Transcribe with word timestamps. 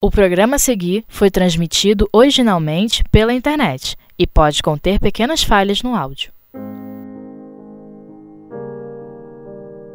O 0.00 0.12
programa 0.12 0.54
a 0.54 0.60
seguir 0.60 1.04
foi 1.08 1.28
transmitido 1.28 2.08
originalmente 2.12 3.02
pela 3.10 3.34
internet 3.34 3.96
e 4.16 4.28
pode 4.28 4.62
conter 4.62 5.00
pequenas 5.00 5.42
falhas 5.42 5.82
no 5.82 5.96
áudio. 5.96 6.30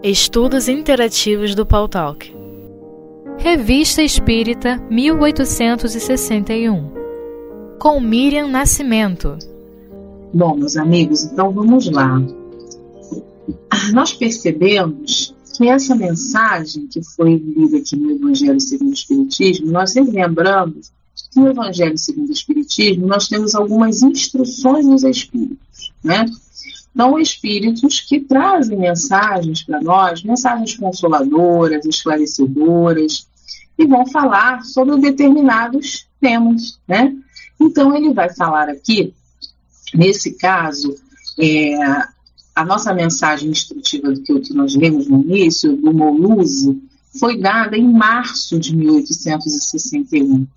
Estudos 0.04 0.68
Interativos 0.68 1.56
do 1.56 1.66
Paul 1.66 1.88
Talk 1.88 2.36
Revista 3.38 4.04
Espírita 4.04 4.76
1861 4.90 6.92
Com 7.80 8.02
Miriam 8.02 8.50
Nascimento 8.50 9.38
Bom, 10.34 10.58
meus 10.58 10.76
amigos, 10.76 11.24
então 11.24 11.50
vamos 11.52 11.90
lá. 11.90 12.22
Nós 13.94 14.12
percebemos 14.12 15.34
essa 15.62 15.96
mensagem 15.96 16.88
que 16.88 17.04
foi 17.04 17.36
lida 17.36 17.78
aqui 17.78 17.96
no 17.96 18.12
Evangelho 18.12 18.60
segundo 18.60 18.92
o 18.92 18.94
Espiritismo, 18.94 19.72
nós 19.72 19.92
sempre 19.92 20.14
lembramos 20.14 20.92
que 21.32 21.40
no 21.40 21.50
Evangelho 21.50 21.98
segundo 21.98 22.30
o 22.30 22.34
Espiritismo 22.34 23.08
nós 23.08 23.28
temos 23.28 23.54
algumas 23.54 24.02
instruções 24.02 24.86
dos 24.86 25.04
Espíritos, 25.04 25.94
né? 26.04 26.26
Então, 26.94 27.20
Espíritos 27.20 28.02
que 28.02 28.20
trazem 28.20 28.78
mensagens 28.78 29.64
para 29.64 29.82
nós, 29.82 30.24
mensagens 30.24 30.76
consoladoras, 30.76 31.86
esclarecedoras, 31.86 33.28
e 33.78 33.86
vão 33.86 34.06
falar 34.06 34.64
sobre 34.64 34.98
determinados 34.98 36.08
temas, 36.22 36.80
né? 36.88 37.16
Então, 37.60 37.96
ele 37.96 38.14
vai 38.14 38.34
falar 38.34 38.70
aqui, 38.70 39.14
nesse 39.94 40.36
caso, 40.36 40.96
é, 41.40 41.76
a 42.56 42.64
nossa 42.64 42.94
mensagem 42.94 43.50
instrutiva 43.50 44.12
do 44.12 44.22
que 44.22 44.54
nós 44.54 44.76
lemos 44.76 45.08
no 45.08 45.22
início, 45.22 45.76
do 45.76 45.94
Moluzi, 45.94 46.82
foi 47.20 47.38
dada 47.38 47.78
em 47.78 47.92
março 47.92 48.60
de 48.60 48.76
1861. 48.76 50.48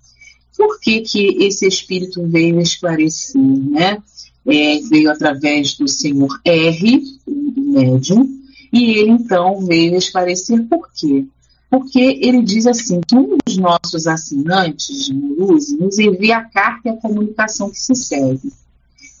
Por 0.55 0.79
que, 0.79 1.01
que 1.01 1.43
esse 1.43 1.67
espírito 1.67 2.27
veio 2.27 2.59
esclarecer? 2.59 3.41
Né? 3.41 4.01
É, 4.45 4.79
veio 4.89 5.11
através 5.11 5.75
do 5.75 5.87
senhor 5.87 6.39
R, 6.43 7.03
do 7.27 7.61
médium, 7.61 8.27
e 8.71 8.91
ele 8.91 9.11
então 9.11 9.65
veio 9.65 9.95
esclarecer 9.95 10.63
por 10.67 10.89
quê. 10.93 11.25
Porque 11.69 11.99
ele 11.99 12.41
diz 12.41 12.65
assim 12.65 13.01
que 13.05 13.15
um 13.15 13.37
dos 13.45 13.57
nossos 13.57 14.07
assinantes 14.07 15.05
de 15.05 15.13
Moluzi 15.13 15.77
nos 15.77 15.99
envia 15.99 16.37
a 16.37 16.43
carta 16.43 16.87
e 16.87 16.91
a 16.91 16.95
comunicação 16.95 17.69
que 17.69 17.79
se 17.79 17.93
segue. 17.93 18.51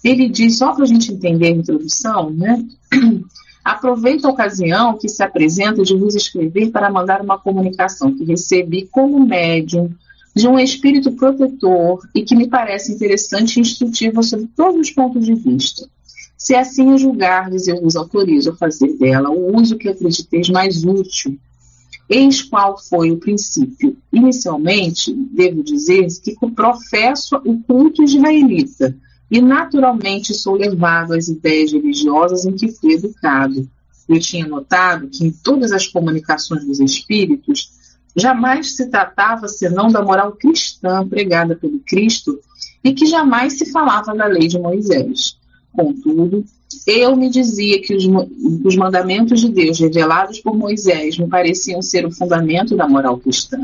Ele 0.07 0.29
diz, 0.29 0.57
só 0.57 0.73
para 0.73 0.85
a 0.85 0.87
gente 0.87 1.11
entender 1.11 1.47
a 1.47 1.57
introdução, 1.57 2.29
né? 2.29 2.65
Aproveito 3.61 4.23
a 4.23 4.29
ocasião 4.29 4.97
que 4.97 5.09
se 5.09 5.21
apresenta 5.21 5.83
de 5.83 5.93
vos 5.97 6.15
escrever 6.15 6.71
para 6.71 6.89
mandar 6.89 7.21
uma 7.21 7.37
comunicação 7.37 8.15
que 8.15 8.23
recebi 8.23 8.87
como 8.89 9.19
médium 9.19 9.93
de 10.33 10.47
um 10.47 10.57
espírito 10.57 11.11
protetor 11.11 11.99
e 12.15 12.23
que 12.23 12.37
me 12.37 12.47
parece 12.47 12.93
interessante 12.93 13.57
e 13.57 13.59
instrutiva 13.59 14.23
sobre 14.23 14.47
todos 14.55 14.79
os 14.79 14.91
pontos 14.91 15.25
de 15.25 15.33
vista. 15.33 15.85
Se 16.37 16.55
assim 16.55 16.93
a 16.93 16.97
julgardes, 16.97 17.67
eu 17.67 17.81
vos 17.81 17.97
autorizo 17.97 18.51
a 18.51 18.55
fazer 18.55 18.93
dela 18.93 19.29
o 19.29 19.57
uso 19.59 19.77
que 19.77 19.89
acrediteis 19.89 20.47
mais 20.47 20.85
útil. 20.85 21.37
Eis 22.09 22.41
qual 22.41 22.77
foi 22.77 23.11
o 23.11 23.17
princípio. 23.17 23.97
Inicialmente, 24.13 25.13
devo 25.13 25.61
dizer 25.61 26.07
que 26.23 26.37
professo 26.55 27.35
o 27.43 27.61
culto 27.63 28.01
israelita, 28.01 28.95
e 29.29 29.41
naturalmente 29.41 30.33
sou 30.33 30.55
levado 30.55 31.13
às 31.13 31.27
ideias 31.27 31.71
religiosas 31.73 32.45
em 32.45 32.53
que 32.53 32.71
fui 32.71 32.93
educado. 32.93 33.69
Eu 34.07 34.19
tinha 34.19 34.47
notado 34.47 35.09
que 35.09 35.25
em 35.25 35.31
todas 35.31 35.71
as 35.71 35.85
comunicações 35.85 36.65
dos 36.65 36.79
espíritos 36.79 37.71
jamais 38.15 38.75
se 38.75 38.89
tratava 38.89 39.47
senão 39.47 39.89
da 39.89 40.01
moral 40.01 40.31
cristã 40.31 41.07
pregada 41.07 41.55
pelo 41.55 41.79
Cristo 41.79 42.39
e 42.83 42.93
que 42.93 43.05
jamais 43.05 43.57
se 43.57 43.71
falava 43.71 44.15
da 44.15 44.25
lei 44.25 44.47
de 44.47 44.57
Moisés. 44.57 45.37
Contudo, 45.73 46.43
eu 46.87 47.15
me 47.15 47.29
dizia 47.29 47.81
que 47.81 47.93
os, 47.93 48.05
os 48.63 48.75
mandamentos 48.75 49.41
de 49.41 49.49
Deus 49.49 49.79
revelados 49.79 50.39
por 50.39 50.57
Moisés 50.57 51.17
me 51.17 51.27
pareciam 51.27 51.81
ser 51.81 52.05
o 52.05 52.11
fundamento 52.11 52.75
da 52.75 52.87
moral 52.87 53.19
cristã 53.19 53.59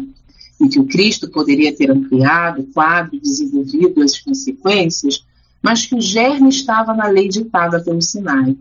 e 0.61 0.67
que 0.67 0.79
o 0.79 0.85
Cristo 0.85 1.29
poderia 1.31 1.75
ter 1.75 1.89
ampliado 1.89 2.67
quadro, 2.73 3.19
desenvolvido 3.19 4.01
as 4.01 4.19
consequências 4.19 5.25
mas 5.63 5.85
que 5.85 5.95
o 5.95 6.01
germe 6.01 6.49
estava 6.49 6.93
na 6.93 7.07
lei 7.07 7.29
ditada 7.29 7.81
pelo 7.81 8.01
Sinai. 8.01 8.57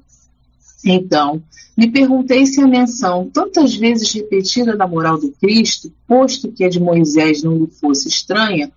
Então, 0.85 1.43
me 1.77 1.91
perguntei 1.91 2.47
se 2.47 2.61
a 2.61 2.67
menção, 2.67 3.29
tantas 3.33 3.75
vezes 3.75 4.13
repetida 4.13 4.77
da 4.77 4.87
moral 4.87 5.19
do 5.19 5.33
Cristo, 5.33 5.93
posto 6.07 6.53
que 6.53 6.65
a 6.65 6.69
de 6.69 6.79
Moisés 6.79 7.43
não 7.43 7.59
lhe 7.59 7.67
fosse 7.67 8.09
estranha, 8.09 8.71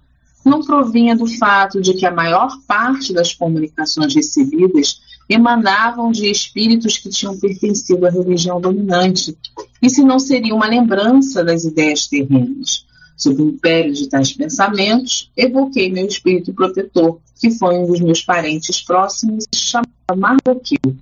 não 0.43 0.63
provinha 0.63 1.15
do 1.15 1.27
fato 1.27 1.81
de 1.81 1.93
que 1.93 2.05
a 2.05 2.11
maior 2.11 2.57
parte 2.67 3.13
das 3.13 3.33
comunicações 3.33 4.13
recebidas 4.13 5.01
emanavam 5.27 6.11
de 6.11 6.29
espíritos 6.29 6.97
que 6.97 7.09
tinham 7.09 7.37
pertencido 7.37 8.05
à 8.05 8.09
religião 8.09 8.61
dominante, 8.61 9.35
e 9.81 9.89
se 9.89 10.03
não 10.03 10.19
seria 10.19 10.53
uma 10.53 10.67
lembrança 10.67 11.43
das 11.43 11.63
ideias 11.63 12.07
terrenas. 12.07 12.85
Sob 13.17 13.41
o 13.41 13.49
império 13.49 13.93
de 13.93 14.07
tais 14.09 14.33
pensamentos, 14.33 15.31
evoquei 15.37 15.91
meu 15.91 16.05
espírito 16.05 16.53
protetor, 16.53 17.19
que 17.39 17.51
foi 17.51 17.77
um 17.77 17.87
dos 17.87 18.01
meus 18.01 18.21
parentes 18.21 18.81
próximos, 18.81 19.45
chamado 19.53 19.87
Mardoqueu. 20.15 20.95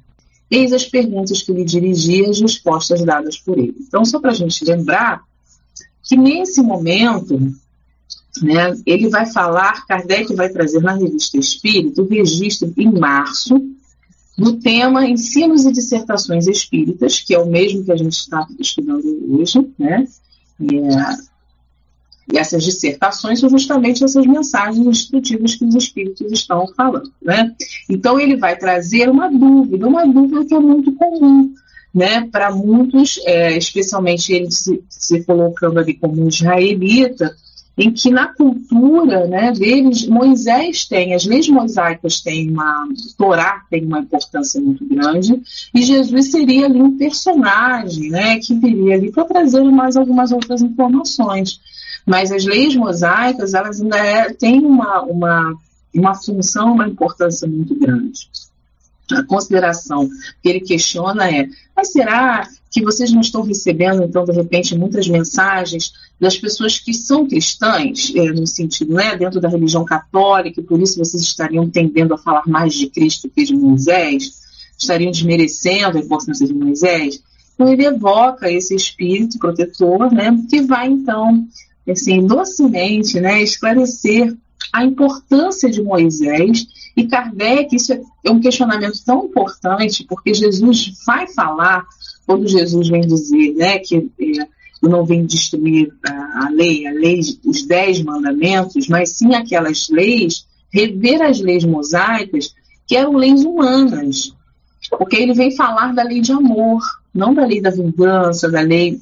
Eis 0.49 0.71
as 0.71 0.85
perguntas 0.85 1.41
que 1.41 1.51
lhe 1.51 1.65
dirigi 1.65 2.21
e 2.21 2.29
as 2.29 2.39
respostas 2.39 3.03
dadas 3.03 3.37
por 3.39 3.57
ele. 3.57 3.75
Então, 3.79 4.05
só 4.05 4.19
para 4.19 4.31
a 4.31 4.35
gente 4.35 4.63
lembrar 4.63 5.23
que 6.03 6.15
nesse 6.15 6.61
momento, 6.61 7.39
né, 8.41 8.75
ele 8.85 9.09
vai 9.09 9.25
falar, 9.25 9.85
Kardec 9.87 10.35
vai 10.35 10.49
trazer 10.49 10.81
na 10.81 10.93
revista 10.93 11.37
Espírito 11.37 12.03
o 12.03 12.07
registro 12.07 12.71
em 12.77 12.91
março 12.91 13.59
do 14.37 14.59
tema 14.59 15.07
Ensinos 15.07 15.65
e 15.65 15.71
Dissertações 15.71 16.47
Espíritas, 16.47 17.19
que 17.19 17.33
é 17.33 17.39
o 17.39 17.47
mesmo 17.47 17.83
que 17.83 17.91
a 17.91 17.95
gente 17.95 18.13
está 18.13 18.47
estudando 18.59 19.05
hoje, 19.29 19.67
né? 19.77 20.07
E 22.31 22.37
essas 22.37 22.63
dissertações 22.63 23.39
são 23.39 23.49
justamente 23.49 24.03
essas 24.03 24.25
mensagens 24.25 24.85
instrutivas 24.85 25.55
que 25.55 25.65
os 25.65 25.75
espíritos 25.75 26.31
estão 26.31 26.67
falando. 26.75 27.11
Né? 27.21 27.53
Então, 27.89 28.19
ele 28.19 28.37
vai 28.37 28.57
trazer 28.57 29.09
uma 29.09 29.29
dúvida, 29.29 29.87
uma 29.87 30.05
dúvida 30.05 30.45
que 30.45 30.53
é 30.53 30.59
muito 30.59 30.91
comum. 30.93 31.53
Né, 31.93 32.27
para 32.31 32.49
muitos, 32.49 33.19
é, 33.23 33.55
especialmente 33.55 34.33
ele 34.33 34.49
se, 34.49 34.83
se, 34.89 35.23
colocando 35.25 35.77
ali 35.77 35.93
como 35.93 36.23
um 36.23 36.27
israelita, 36.27 37.35
em 37.77 37.91
que 37.91 38.09
na 38.09 38.27
cultura 38.33 39.27
né, 39.27 39.51
deles, 39.51 40.07
Moisés 40.07 40.85
tem, 40.85 41.13
as 41.13 41.25
leis 41.25 41.47
mosaicas 41.47 42.19
têm 42.19 42.49
uma, 42.49 42.87
Torá 43.15 43.63
tem 43.69 43.85
uma 43.85 43.99
importância 43.99 44.59
muito 44.59 44.83
grande, 44.85 45.39
e 45.71 45.83
Jesus 45.83 46.31
seria 46.31 46.65
ali 46.65 46.81
um 46.81 46.97
personagem 46.97 48.09
né, 48.09 48.39
que 48.39 48.55
viria 48.55 48.95
ali 48.95 49.11
para 49.11 49.25
trazer 49.25 49.63
mais 49.63 49.95
algumas 49.95 50.31
outras 50.31 50.63
informações. 50.63 51.59
Mas 52.05 52.31
as 52.31 52.45
leis 52.45 52.75
mosaicas, 52.75 53.53
elas 53.53 53.81
ainda 53.81 53.97
é, 53.97 54.33
têm 54.33 54.65
uma, 54.65 55.01
uma, 55.01 55.55
uma 55.93 56.15
função, 56.15 56.73
uma 56.73 56.87
importância 56.87 57.47
muito 57.47 57.75
grande. 57.75 58.29
A 59.11 59.23
consideração 59.23 60.09
que 60.41 60.49
ele 60.49 60.61
questiona 60.61 61.29
é: 61.29 61.47
mas 61.75 61.91
será 61.91 62.47
que 62.73 62.81
vocês 62.81 63.11
não 63.11 63.21
estão 63.21 63.43
recebendo, 63.43 64.01
então, 64.01 64.25
de 64.25 64.31
repente, 64.31 64.75
muitas 64.75 65.07
mensagens 65.07 65.93
das 66.19 66.35
pessoas 66.35 66.79
que 66.79 66.91
são 66.91 67.27
cristãs, 67.27 68.11
é, 68.15 68.31
no 68.31 68.47
sentido, 68.47 68.95
né, 68.95 69.15
dentro 69.15 69.39
da 69.39 69.47
religião 69.47 69.85
católica, 69.85 70.59
e 70.59 70.63
por 70.63 70.81
isso 70.81 70.97
vocês 70.97 71.21
estariam 71.21 71.69
tendendo 71.69 72.15
a 72.15 72.17
falar 72.17 72.47
mais 72.47 72.73
de 72.73 72.87
Cristo 72.87 73.29
que 73.29 73.43
de 73.43 73.55
Moisés? 73.55 74.41
Estariam 74.75 75.11
desmerecendo 75.11 75.99
a 75.99 76.01
importância 76.01 76.47
de 76.47 76.53
Moisés? 76.53 77.21
Então, 77.53 77.71
ele 77.71 77.85
evoca 77.85 78.51
esse 78.51 78.73
espírito 78.73 79.37
protetor, 79.37 80.11
né, 80.11 80.35
que 80.49 80.61
vai, 80.61 80.87
então, 80.87 81.45
assim, 81.91 82.25
docemente, 82.25 83.19
né, 83.19 83.41
esclarecer 83.41 84.35
a 84.71 84.83
importância 84.83 85.69
de 85.69 85.81
Moisés 85.81 86.65
e 86.95 87.05
Kardec, 87.05 87.75
isso 87.75 87.93
é 87.93 88.31
um 88.31 88.39
questionamento 88.39 88.99
tão 89.05 89.25
importante, 89.25 90.05
porque 90.07 90.33
Jesus 90.33 90.93
vai 91.05 91.27
falar, 91.27 91.83
quando 92.25 92.47
Jesus 92.47 92.87
vem 92.87 93.01
dizer 93.01 93.53
né, 93.55 93.79
que 93.79 93.97
é, 93.97 94.47
não 94.81 95.05
vem 95.05 95.25
destruir 95.25 95.91
a, 96.05 96.45
a 96.45 96.49
lei, 96.49 96.85
a 96.87 96.91
lei, 96.91 97.19
os 97.45 97.63
dez 97.65 98.01
mandamentos, 98.01 98.87
mas 98.87 99.17
sim 99.17 99.33
aquelas 99.33 99.89
leis, 99.89 100.45
rever 100.71 101.21
as 101.21 101.39
leis 101.39 101.63
mosaicas, 101.63 102.53
que 102.87 102.95
eram 102.95 103.13
leis 103.13 103.43
humanas. 103.43 104.33
Porque 104.89 105.15
ele 105.15 105.33
vem 105.33 105.55
falar 105.55 105.93
da 105.93 106.03
lei 106.03 106.19
de 106.19 106.31
amor, 106.31 106.81
não 107.13 107.33
da 107.33 107.45
lei 107.45 107.61
da 107.61 107.69
vingança, 107.69 108.51
da 108.51 108.61
lei 108.61 108.99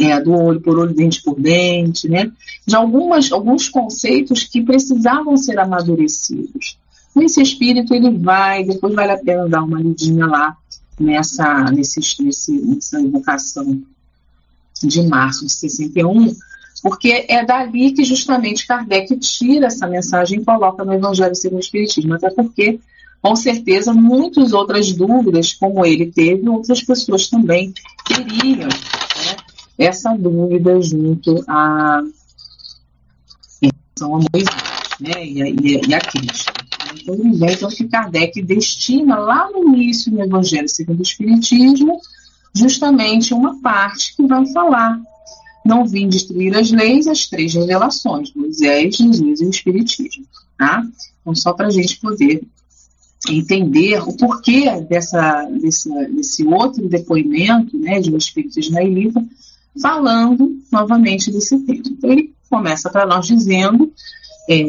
é, 0.00 0.20
do 0.20 0.32
olho 0.32 0.60
por 0.60 0.78
olho, 0.78 0.94
dente 0.94 1.22
por 1.22 1.40
dente, 1.40 2.08
né? 2.08 2.30
de 2.66 2.76
algumas, 2.76 3.32
alguns 3.32 3.68
conceitos 3.68 4.44
que 4.44 4.62
precisavam 4.62 5.36
ser 5.36 5.58
amadurecidos. 5.58 6.78
Nesse 7.14 7.40
espírito 7.40 7.94
ele 7.94 8.10
vai, 8.10 8.64
depois 8.64 8.94
vale 8.94 9.12
a 9.12 9.18
pena 9.18 9.48
dar 9.48 9.62
uma 9.62 9.80
lidinha 9.80 10.26
lá 10.26 10.56
nessa, 11.00 11.64
nesse, 11.72 12.00
nesse, 12.22 12.52
nessa 12.52 13.00
invocação 13.00 13.82
de 14.82 15.02
março 15.02 15.46
de 15.46 15.52
61, 15.52 16.36
porque 16.82 17.24
é 17.28 17.44
dali 17.44 17.92
que 17.92 18.04
justamente 18.04 18.66
Kardec 18.66 19.16
tira 19.16 19.66
essa 19.66 19.86
mensagem 19.86 20.40
e 20.40 20.44
coloca 20.44 20.84
no 20.84 20.92
Evangelho 20.92 21.34
segundo 21.34 21.58
o 21.58 21.62
Espiritismo, 21.62 22.14
até 22.14 22.30
porque, 22.30 22.78
com 23.20 23.34
certeza, 23.34 23.92
muitas 23.92 24.52
outras 24.52 24.92
dúvidas, 24.92 25.52
como 25.54 25.84
ele 25.84 26.12
teve, 26.12 26.48
outras 26.48 26.82
pessoas 26.82 27.28
também 27.28 27.72
teriam 28.06 28.68
essa 29.78 30.14
dúvida 30.16 30.80
junto 30.82 31.44
a, 31.46 32.02
a 34.00 34.06
Moisés 34.06 34.48
né, 35.00 35.24
e, 35.24 35.42
a, 35.42 35.48
e 35.88 35.94
a 35.94 36.00
Cristo. 36.00 36.52
Então, 37.00 37.14
ele 37.14 37.36
vem, 37.36 37.52
então, 37.52 37.68
que 37.68 37.88
Kardec 37.88 38.42
destina 38.42 39.16
lá 39.16 39.48
no 39.50 39.74
início 39.74 40.10
do 40.10 40.20
Evangelho 40.20 40.68
segundo 40.68 40.98
o 40.98 41.02
Espiritismo, 41.02 42.00
justamente 42.54 43.32
uma 43.32 43.60
parte 43.60 44.16
que 44.16 44.26
vai 44.26 44.46
falar 44.52 45.00
não 45.64 45.86
vim 45.86 46.08
destruir 46.08 46.56
as 46.56 46.70
leis, 46.70 47.06
as 47.06 47.26
três 47.26 47.52
revelações, 47.52 48.32
Moisés, 48.34 48.96
Jesus 48.96 49.40
e 49.40 49.44
o 49.44 49.50
Espiritismo. 49.50 50.24
Tá? 50.56 50.82
Então, 51.20 51.34
só 51.34 51.52
para 51.52 51.66
a 51.66 51.70
gente 51.70 52.00
poder 52.00 52.42
entender 53.28 54.00
o 54.00 54.16
porquê 54.16 54.80
dessa, 54.88 55.44
desse, 55.44 55.90
desse 56.08 56.44
outro 56.46 56.88
depoimento 56.88 57.76
né, 57.78 58.00
de 58.00 58.12
um 58.12 58.16
espírito 58.16 58.58
israelita, 58.58 59.22
falando 59.80 60.58
novamente 60.72 61.30
desse 61.30 61.58
tema. 61.60 61.82
Então, 61.86 62.10
ele 62.10 62.34
começa 62.50 62.90
para 62.90 63.06
nós 63.06 63.26
dizendo 63.26 63.92
é, 64.48 64.64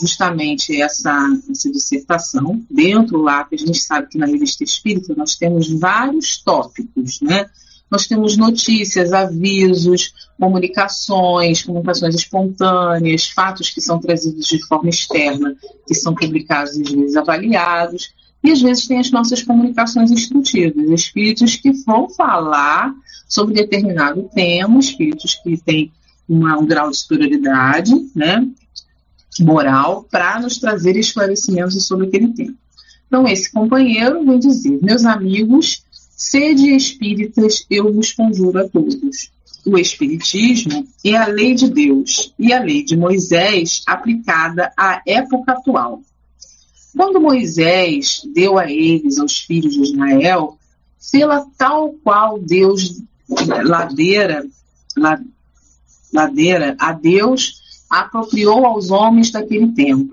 justamente 0.00 0.80
essa, 0.80 1.14
essa 1.50 1.70
dissertação. 1.70 2.60
Dentro 2.68 3.22
lá, 3.22 3.46
a 3.50 3.56
gente 3.56 3.78
sabe 3.78 4.08
que 4.08 4.18
na 4.18 4.26
revista 4.26 4.64
espírita 4.64 5.14
nós 5.16 5.36
temos 5.36 5.70
vários 5.70 6.36
tópicos, 6.38 7.20
né? 7.20 7.46
Nós 7.88 8.06
temos 8.06 8.38
notícias, 8.38 9.12
avisos, 9.12 10.14
comunicações, 10.40 11.62
comunicações 11.62 12.14
espontâneas, 12.14 13.28
fatos 13.28 13.68
que 13.68 13.82
são 13.82 14.00
trazidos 14.00 14.46
de 14.46 14.66
forma 14.66 14.88
externa, 14.88 15.54
que 15.86 15.94
são 15.94 16.14
publicados 16.14 16.74
e 16.74 17.18
avaliados, 17.18 18.14
e 18.42 18.50
às 18.50 18.60
vezes 18.60 18.86
tem 18.86 18.98
as 18.98 19.10
nossas 19.10 19.42
comunicações 19.42 20.10
instrutivas, 20.10 20.90
espíritos 20.90 21.56
que 21.56 21.72
vão 21.84 22.08
falar 22.08 22.92
sobre 23.28 23.54
determinado 23.54 24.28
tema, 24.34 24.78
espíritos 24.78 25.36
que 25.36 25.56
têm 25.56 25.92
uma, 26.28 26.58
um 26.58 26.66
grau 26.66 26.90
de 26.90 26.98
superioridade 26.98 27.92
né, 28.14 28.46
moral 29.40 30.06
para 30.10 30.40
nos 30.40 30.58
trazer 30.58 30.96
esclarecimentos 30.96 31.86
sobre 31.86 32.06
aquele 32.06 32.28
tema. 32.28 32.54
Então, 33.06 33.28
esse 33.28 33.52
companheiro 33.52 34.24
vem 34.24 34.38
dizer: 34.38 34.78
meus 34.82 35.04
amigos, 35.04 35.84
Sede 36.24 36.76
espíritas, 36.76 37.66
eu 37.68 37.92
vos 37.92 38.12
conjuro 38.12 38.60
a 38.60 38.68
todos. 38.68 39.32
O 39.66 39.76
Espiritismo 39.76 40.86
é 41.04 41.16
a 41.16 41.26
lei 41.26 41.52
de 41.52 41.68
Deus 41.68 42.32
e 42.38 42.52
a 42.52 42.62
lei 42.62 42.84
de 42.84 42.96
Moisés 42.96 43.82
aplicada 43.88 44.72
à 44.76 45.02
época 45.04 45.50
atual. 45.50 46.00
Quando 46.96 47.20
Moisés 47.20 48.22
deu 48.34 48.58
a 48.58 48.70
eles, 48.70 49.18
aos 49.18 49.40
filhos 49.40 49.74
de 49.74 49.82
Israel, 49.82 50.58
fê-la 51.00 51.46
tal 51.56 51.94
qual 52.04 52.38
Deus 52.38 53.02
ladeira, 53.64 54.44
ladeira 56.12 56.76
a 56.78 56.92
Deus 56.92 57.62
apropriou 57.88 58.66
aos 58.66 58.90
homens 58.90 59.30
daquele 59.30 59.72
tempo. 59.72 60.12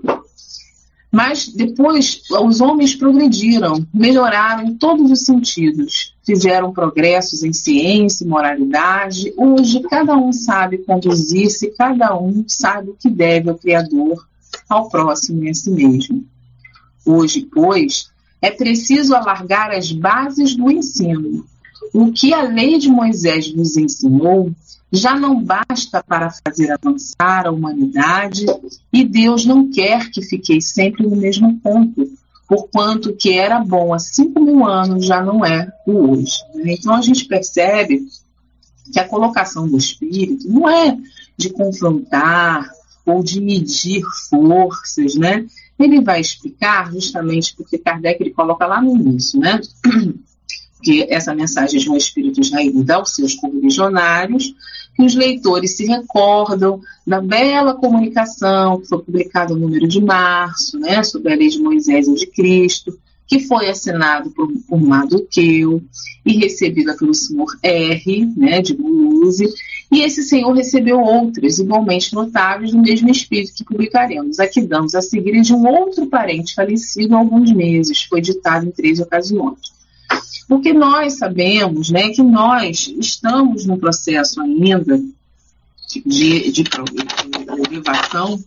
Mas 1.12 1.48
depois 1.48 2.22
os 2.30 2.60
homens 2.60 2.94
progrediram, 2.94 3.84
melhoraram 3.92 4.68
em 4.68 4.76
todos 4.76 5.10
os 5.10 5.24
sentidos, 5.24 6.14
fizeram 6.24 6.72
progressos 6.72 7.42
em 7.42 7.52
ciência 7.52 8.24
e 8.24 8.28
moralidade. 8.28 9.34
Hoje 9.36 9.80
cada 9.80 10.16
um 10.16 10.32
sabe 10.32 10.78
conduzir-se, 10.78 11.72
cada 11.72 12.16
um 12.16 12.44
sabe 12.46 12.90
o 12.90 12.96
que 12.96 13.10
deve 13.10 13.50
ao 13.50 13.58
Criador, 13.58 14.24
ao 14.68 14.88
próximo 14.88 15.42
e 15.44 15.50
a 15.50 15.54
si 15.54 15.70
mesmo. 15.70 16.24
Hoje, 17.04 17.48
pois, 17.52 18.10
é 18.40 18.50
preciso 18.50 19.14
alargar 19.14 19.70
as 19.70 19.92
bases 19.92 20.54
do 20.54 20.70
ensino. 20.70 21.44
O 21.92 22.12
que 22.12 22.32
a 22.32 22.42
lei 22.42 22.78
de 22.78 22.88
Moisés 22.88 23.54
nos 23.54 23.76
ensinou 23.76 24.52
já 24.92 25.14
não 25.14 25.42
basta 25.42 26.02
para 26.02 26.30
fazer 26.30 26.72
avançar 26.72 27.46
a 27.46 27.50
humanidade 27.50 28.44
e 28.92 29.04
Deus 29.04 29.44
não 29.44 29.70
quer 29.70 30.10
que 30.10 30.20
fiquei 30.20 30.60
sempre 30.60 31.06
no 31.06 31.16
mesmo 31.16 31.58
ponto, 31.60 32.10
porquanto 32.48 33.14
que 33.14 33.32
era 33.32 33.60
bom 33.60 33.94
há 33.94 33.98
cinco 33.98 34.40
mil 34.40 34.66
anos 34.66 35.06
já 35.06 35.22
não 35.22 35.44
é 35.44 35.72
o 35.86 36.10
hoje. 36.10 36.38
Né? 36.54 36.72
Então 36.72 36.94
a 36.94 37.00
gente 37.00 37.24
percebe 37.24 38.04
que 38.92 38.98
a 38.98 39.08
colocação 39.08 39.68
do 39.68 39.78
espírito 39.78 40.48
não 40.48 40.68
é 40.68 40.96
de 41.36 41.50
confrontar 41.50 42.68
ou 43.06 43.22
de 43.22 43.40
medir 43.40 44.02
forças, 44.28 45.14
né? 45.14 45.46
Ele 45.80 46.00
vai 46.00 46.20
explicar 46.20 46.92
justamente 46.92 47.54
porque 47.56 47.78
Kardec 47.78 48.22
ele 48.22 48.30
coloca 48.30 48.66
lá 48.66 48.80
no 48.80 48.94
início, 48.94 49.40
né? 49.40 49.60
Que 50.82 51.02
essa 51.10 51.34
mensagem 51.34 51.78
de 51.78 51.90
um 51.90 51.96
espírito 51.96 52.40
israelita 52.40 52.94
aos 52.94 53.14
seus 53.14 53.34
correligionários 53.34 54.54
que 55.00 55.02
os 55.02 55.14
leitores 55.14 55.76
se 55.76 55.86
recordam 55.86 56.80
da 57.06 57.20
bela 57.20 57.74
comunicação 57.74 58.80
que 58.80 58.88
foi 58.88 59.02
publicada 59.02 59.54
no 59.54 59.60
número 59.60 59.88
de 59.88 60.00
março, 60.00 60.78
né, 60.78 61.02
sobre 61.02 61.32
a 61.32 61.36
lei 61.36 61.48
de 61.48 61.58
Moisés 61.58 62.06
e 62.08 62.14
de 62.14 62.26
Cristo, 62.26 62.98
que 63.26 63.40
foi 63.40 63.70
assinado 63.70 64.30
por, 64.30 64.48
por 64.68 64.80
Maduqueu 64.80 65.82
e 66.26 66.32
recebida 66.36 66.96
pelo 66.96 67.14
senhor 67.14 67.46
R, 67.62 68.26
né, 68.36 68.60
de 68.60 68.76
Muluse, 68.76 69.48
e 69.90 70.02
esse 70.02 70.22
senhor 70.22 70.52
recebeu 70.52 71.00
outras 71.00 71.58
igualmente 71.58 72.14
notáveis 72.14 72.70
do 72.70 72.78
mesmo 72.78 73.10
espírito 73.10 73.54
que 73.54 73.64
publicaremos. 73.64 74.38
Aqui 74.38 74.62
damos 74.62 74.94
a 74.94 75.02
seguir 75.02 75.40
de 75.40 75.52
um 75.52 75.66
outro 75.66 76.06
parente 76.06 76.54
falecido 76.54 77.16
há 77.16 77.18
alguns 77.18 77.52
meses, 77.52 78.04
foi 78.04 78.20
ditado 78.20 78.66
em 78.66 78.70
três 78.70 79.00
ocasiões. 79.00 79.58
Porque 80.48 80.72
nós 80.72 81.14
sabemos 81.14 81.90
né, 81.90 82.10
que 82.10 82.22
nós 82.22 82.92
estamos 82.98 83.66
no 83.66 83.78
processo 83.78 84.40
ainda 84.40 85.00
de, 86.06 86.52
de, 86.52 86.64
elevação. 87.70 88.38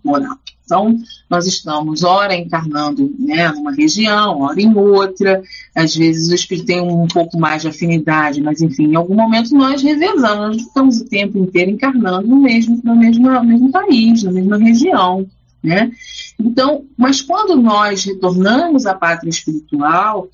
Então, 0.66 0.98
nós 1.30 1.46
estamos, 1.46 2.04
ora, 2.04 2.36
encarnando 2.36 3.14
né, 3.20 3.50
numa 3.50 3.74
região, 3.74 4.42
ora 4.42 4.62
em 4.62 4.74
outra. 4.76 5.44
Às 5.76 5.96
vezes 5.96 6.30
o 6.30 6.36
espírito 6.36 6.66
tem 6.66 6.82
um 6.82 7.08
pouco 7.08 7.38
mais 7.38 7.62
de 7.62 7.68
afinidade, 7.68 8.42
mas, 8.42 8.62
enfim, 8.62 8.86
em 8.86 8.96
algum 8.96 9.16
momento 9.16 9.54
nós 9.56 9.82
revezamos, 9.82 10.22
nós 10.24 10.58
estamos 10.58 11.02
o 11.02 11.06
tempo 11.06 11.38
inteiro 11.38 11.72
encarnando 11.72 12.28
no 12.28 12.42
mesmo, 12.42 12.80
no 12.84 12.96
mesmo, 12.96 13.30
no 13.30 13.44
mesmo 13.44 13.72
país, 13.72 14.24
na 14.24 14.32
mesma 14.32 14.58
região. 14.58 15.28
Né? 15.62 15.92
Então, 16.40 16.86
mas 16.98 17.22
quando 17.22 17.56
nós 17.56 18.04
retornamos 18.04 18.86
à 18.86 18.94
pátria 18.94 19.30
espiritual, 19.30 20.30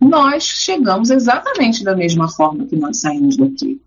nós 0.00 0.44
chegamos 0.44 1.10
exatamente 1.10 1.82
da 1.82 1.96
mesma 1.96 2.28
forma 2.28 2.66
que 2.66 2.76
nós 2.76 3.00
saímos 3.00 3.36
daqui. 3.36 3.80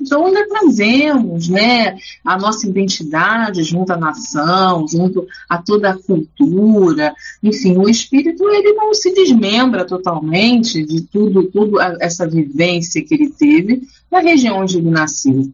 Então, 0.00 0.26
ainda 0.26 0.46
trazemos 0.46 1.48
né, 1.48 1.96
a 2.24 2.38
nossa 2.38 2.68
identidade 2.68 3.62
junto 3.62 3.92
à 3.92 3.96
nação, 3.96 4.86
junto 4.86 5.26
a 5.48 5.58
toda 5.58 5.90
a 5.90 5.98
cultura. 5.98 7.14
Enfim, 7.42 7.76
o 7.76 7.88
espírito 7.88 8.48
ele 8.48 8.72
não 8.74 8.92
se 8.92 9.12
desmembra 9.12 9.84
totalmente 9.84 10.84
de 10.84 11.02
tudo, 11.02 11.44
tudo 11.44 11.80
essa 11.80 12.26
vivência 12.26 13.02
que 13.02 13.14
ele 13.14 13.30
teve 13.30 13.82
na 14.10 14.20
região 14.20 14.58
onde 14.58 14.78
ele 14.78 14.90
nasceu. 14.90 15.50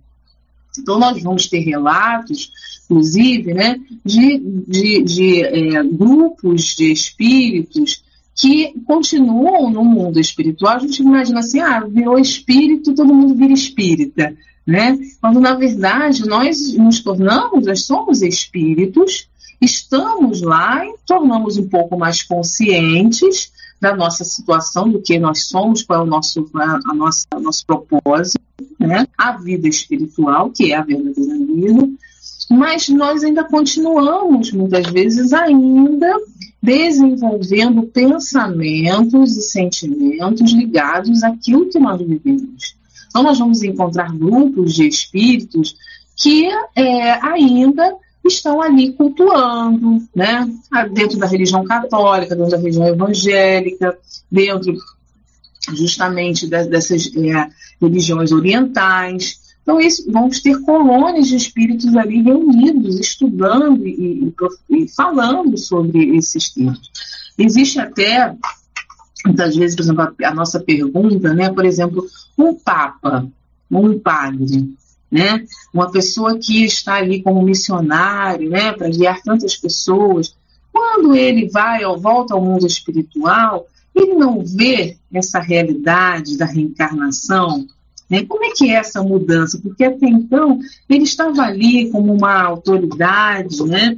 Então, 0.78 0.98
nós 0.98 1.22
vamos 1.22 1.48
ter 1.48 1.60
relatos, 1.60 2.50
inclusive, 2.84 3.54
né, 3.54 3.78
de, 4.04 4.38
de, 4.66 5.02
de 5.02 5.42
é, 5.44 5.82
grupos 5.84 6.74
de 6.74 6.90
espíritos 6.90 8.02
que 8.34 8.72
continuam 8.86 9.70
no 9.70 9.84
mundo 9.84 10.18
espiritual. 10.18 10.76
A 10.76 10.78
gente 10.78 11.02
imagina 11.02 11.40
assim, 11.40 11.60
ah, 11.60 11.80
virou 11.80 12.18
espírito, 12.18 12.94
todo 12.94 13.14
mundo 13.14 13.34
vira 13.34 13.52
espírita, 13.52 14.34
né? 14.66 14.98
Quando 15.20 15.40
na 15.40 15.54
verdade 15.54 16.26
nós 16.26 16.74
nos 16.74 17.00
tornamos, 17.00 17.66
nós 17.66 17.84
somos 17.84 18.22
espíritos, 18.22 19.28
estamos 19.60 20.40
lá 20.42 20.84
e 20.84 20.94
tornamos 21.06 21.56
um 21.58 21.68
pouco 21.68 21.98
mais 21.98 22.22
conscientes 22.22 23.52
da 23.80 23.94
nossa 23.96 24.24
situação, 24.24 24.88
do 24.88 25.02
que 25.02 25.18
nós 25.18 25.44
somos, 25.46 25.82
qual 25.82 26.00
é 26.00 26.02
o 26.04 26.06
nosso, 26.06 26.48
a, 26.54 26.78
a 26.90 26.94
nossa, 26.94 27.26
o 27.34 27.40
nosso 27.40 27.66
propósito, 27.66 28.40
né? 28.78 29.06
A 29.18 29.32
vida 29.32 29.68
espiritual, 29.68 30.50
que 30.50 30.72
é 30.72 30.76
a 30.76 30.82
verdadeira 30.82 31.36
vida, 31.38 31.88
mas 32.48 32.88
nós 32.88 33.24
ainda 33.24 33.44
continuamos, 33.44 34.52
muitas 34.52 34.86
vezes, 34.86 35.32
ainda 35.32 36.16
desenvolvendo 36.62 37.82
pensamentos 37.82 39.36
e 39.36 39.42
sentimentos 39.42 40.52
ligados 40.52 41.24
àquilo 41.24 41.68
que 41.68 41.78
nós 41.78 42.00
vivemos. 42.00 42.76
Então, 43.08 43.24
nós 43.24 43.38
vamos 43.38 43.62
encontrar 43.62 44.16
grupos 44.16 44.74
de 44.74 44.86
espíritos 44.86 45.74
que 46.16 46.46
é, 46.76 47.12
ainda 47.26 47.96
estão 48.24 48.62
ali 48.62 48.92
cultuando, 48.92 50.00
né? 50.14 50.48
dentro 50.92 51.18
da 51.18 51.26
religião 51.26 51.64
católica, 51.64 52.36
dentro 52.36 52.52
da 52.52 52.56
religião 52.56 52.86
evangélica, 52.86 53.98
dentro 54.30 54.76
justamente 55.74 56.46
dessas 56.46 57.10
é, 57.16 57.48
religiões 57.80 58.30
orientais, 58.30 59.40
Então, 59.62 59.80
isso, 59.80 60.10
vamos 60.10 60.40
ter 60.40 60.60
colônias 60.62 61.28
de 61.28 61.36
espíritos 61.36 61.96
ali 61.96 62.20
reunidos, 62.20 62.98
estudando 62.98 63.86
e, 63.86 64.32
e, 64.70 64.76
e 64.84 64.88
falando 64.88 65.56
sobre 65.56 66.16
esses 66.16 66.50
temas. 66.50 66.80
Existe 67.38 67.78
até, 67.78 68.34
muitas 69.24 69.54
vezes, 69.54 69.76
por 69.76 69.82
exemplo, 69.82 70.02
a, 70.02 70.28
a 70.28 70.34
nossa 70.34 70.60
pergunta, 70.60 71.32
né, 71.32 71.48
por 71.48 71.64
exemplo, 71.64 72.04
um 72.36 72.54
papa, 72.54 73.26
um 73.70 73.98
padre, 73.98 74.74
né, 75.10 75.44
uma 75.72 75.90
pessoa 75.92 76.38
que 76.38 76.64
está 76.64 76.94
ali 76.94 77.22
como 77.22 77.42
missionário, 77.42 78.50
né, 78.50 78.72
para 78.72 78.88
guiar 78.88 79.22
tantas 79.22 79.56
pessoas, 79.56 80.34
quando 80.72 81.14
ele 81.14 81.48
vai 81.48 81.84
ou 81.84 82.00
volta 82.00 82.34
ao 82.34 82.42
mundo 82.42 82.66
espiritual, 82.66 83.66
ele 83.94 84.14
não 84.14 84.42
vê 84.44 84.96
essa 85.12 85.38
realidade 85.38 86.36
da 86.36 86.46
reencarnação, 86.46 87.66
né? 88.12 88.26
Como 88.26 88.44
é 88.44 88.50
que 88.50 88.70
é 88.70 88.74
essa 88.74 89.02
mudança? 89.02 89.58
Porque 89.58 89.82
até 89.82 90.06
então 90.06 90.58
ele 90.86 91.04
estava 91.04 91.40
ali 91.40 91.90
como 91.90 92.12
uma 92.12 92.42
autoridade 92.42 93.64
né? 93.64 93.96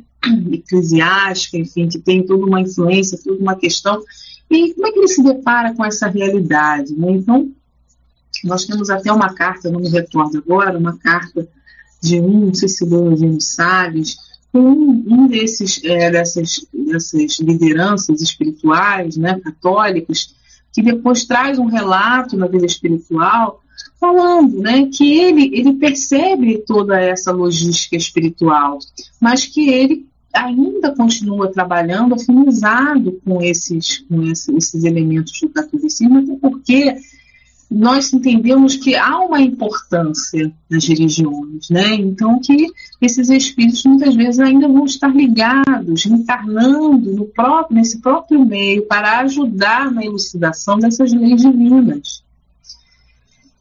eclesiástica, 0.52 1.58
enfim, 1.58 1.88
que 1.88 1.98
tem 1.98 2.24
toda 2.24 2.46
uma 2.46 2.60
influência, 2.60 3.18
toda 3.22 3.42
uma 3.42 3.56
questão. 3.56 4.00
E 4.48 4.72
como 4.72 4.86
é 4.86 4.92
que 4.92 5.00
ele 5.00 5.08
se 5.08 5.20
depara 5.20 5.74
com 5.74 5.84
essa 5.84 6.06
realidade? 6.06 6.94
Né? 6.94 7.10
Então, 7.10 7.50
nós 8.44 8.64
temos 8.64 8.88
até 8.88 9.10
uma 9.10 9.34
carta, 9.34 9.68
não 9.68 9.80
me 9.80 9.88
recordo 9.88 10.38
agora, 10.38 10.78
uma 10.78 10.96
carta 10.96 11.48
de 12.00 12.20
um, 12.20 12.46
não 12.46 12.54
sei 12.54 12.68
se 12.68 12.84
o 12.84 13.10
Eugênio 13.10 13.40
Salles, 13.40 14.16
um, 14.54 15.02
um 15.08 15.26
desses, 15.26 15.82
é, 15.82 16.08
dessas, 16.12 16.64
dessas 16.72 17.40
lideranças 17.40 18.22
espirituais, 18.22 19.16
né, 19.16 19.40
católicos, 19.40 20.36
que 20.72 20.82
depois 20.82 21.24
traz 21.24 21.58
um 21.58 21.66
relato 21.66 22.36
na 22.36 22.46
vida 22.46 22.64
espiritual 22.64 23.63
falando 24.00 24.60
né, 24.60 24.86
que 24.92 25.18
ele, 25.18 25.50
ele 25.52 25.74
percebe 25.74 26.62
toda 26.66 27.00
essa 27.00 27.32
logística 27.32 27.96
espiritual, 27.96 28.78
mas 29.20 29.46
que 29.46 29.68
ele 29.70 30.06
ainda 30.34 30.94
continua 30.94 31.52
trabalhando 31.52 32.14
afinizado 32.14 33.20
com 33.24 33.40
esses, 33.40 33.98
com 34.08 34.22
esses, 34.24 34.48
esses 34.48 34.84
elementos 34.84 35.40
do 35.40 35.48
catolicismo, 35.48 36.18
até 36.18 36.36
porque 36.36 36.96
nós 37.70 38.12
entendemos 38.12 38.76
que 38.76 38.94
há 38.94 39.18
uma 39.20 39.40
importância 39.40 40.52
nas 40.68 40.86
religiões, 40.86 41.70
né? 41.70 41.94
Então 41.94 42.38
que 42.40 42.66
esses 43.00 43.30
espíritos 43.30 43.84
muitas 43.84 44.14
vezes 44.14 44.38
ainda 44.38 44.68
vão 44.68 44.84
estar 44.84 45.14
ligados, 45.14 46.04
encarnando 46.06 47.12
no 47.12 47.24
próprio, 47.26 47.76
nesse 47.76 48.00
próprio 48.00 48.44
meio 48.44 48.86
para 48.86 49.20
ajudar 49.20 49.90
na 49.90 50.04
elucidação 50.04 50.78
dessas 50.78 51.12
leis 51.12 51.42
divinas 51.42 52.23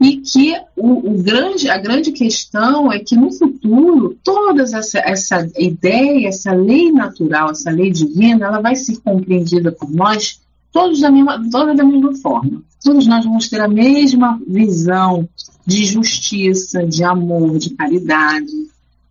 e 0.03 0.17
que 0.17 0.53
o, 0.75 1.11
o, 1.11 1.23
grande, 1.23 1.69
a 1.69 1.77
grande 1.77 2.11
questão 2.11 2.91
é 2.91 2.99
que 2.99 3.15
no 3.15 3.31
futuro 3.31 4.17
toda 4.21 4.63
essa, 4.63 4.99
essa 4.99 5.49
ideia, 5.57 6.27
essa 6.27 6.51
lei 6.51 6.91
natural, 6.91 7.51
essa 7.51 7.71
lei 7.71 7.89
divina, 7.89 8.47
ela 8.47 8.59
vai 8.59 8.75
ser 8.75 8.97
compreendida 8.97 9.71
por 9.71 9.89
nós 9.89 10.41
todos 10.73 10.99
da 10.99 11.09
mesma, 11.09 11.41
toda 11.49 11.73
da 11.73 11.85
mesma 11.85 12.13
forma. 12.17 12.61
Todos 12.83 13.07
nós 13.07 13.23
vamos 13.23 13.47
ter 13.47 13.61
a 13.61 13.67
mesma 13.69 14.37
visão 14.45 15.29
de 15.65 15.85
justiça, 15.85 16.85
de 16.85 17.01
amor, 17.01 17.57
de 17.57 17.69
caridade, 17.69 18.51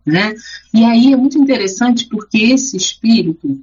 né? 0.05 0.35
E 0.71 0.85
aí 0.85 1.11
é 1.11 1.17
muito 1.17 1.39
interessante 1.39 2.05
porque 2.05 2.37
esse 2.37 2.77
espírito 2.77 3.59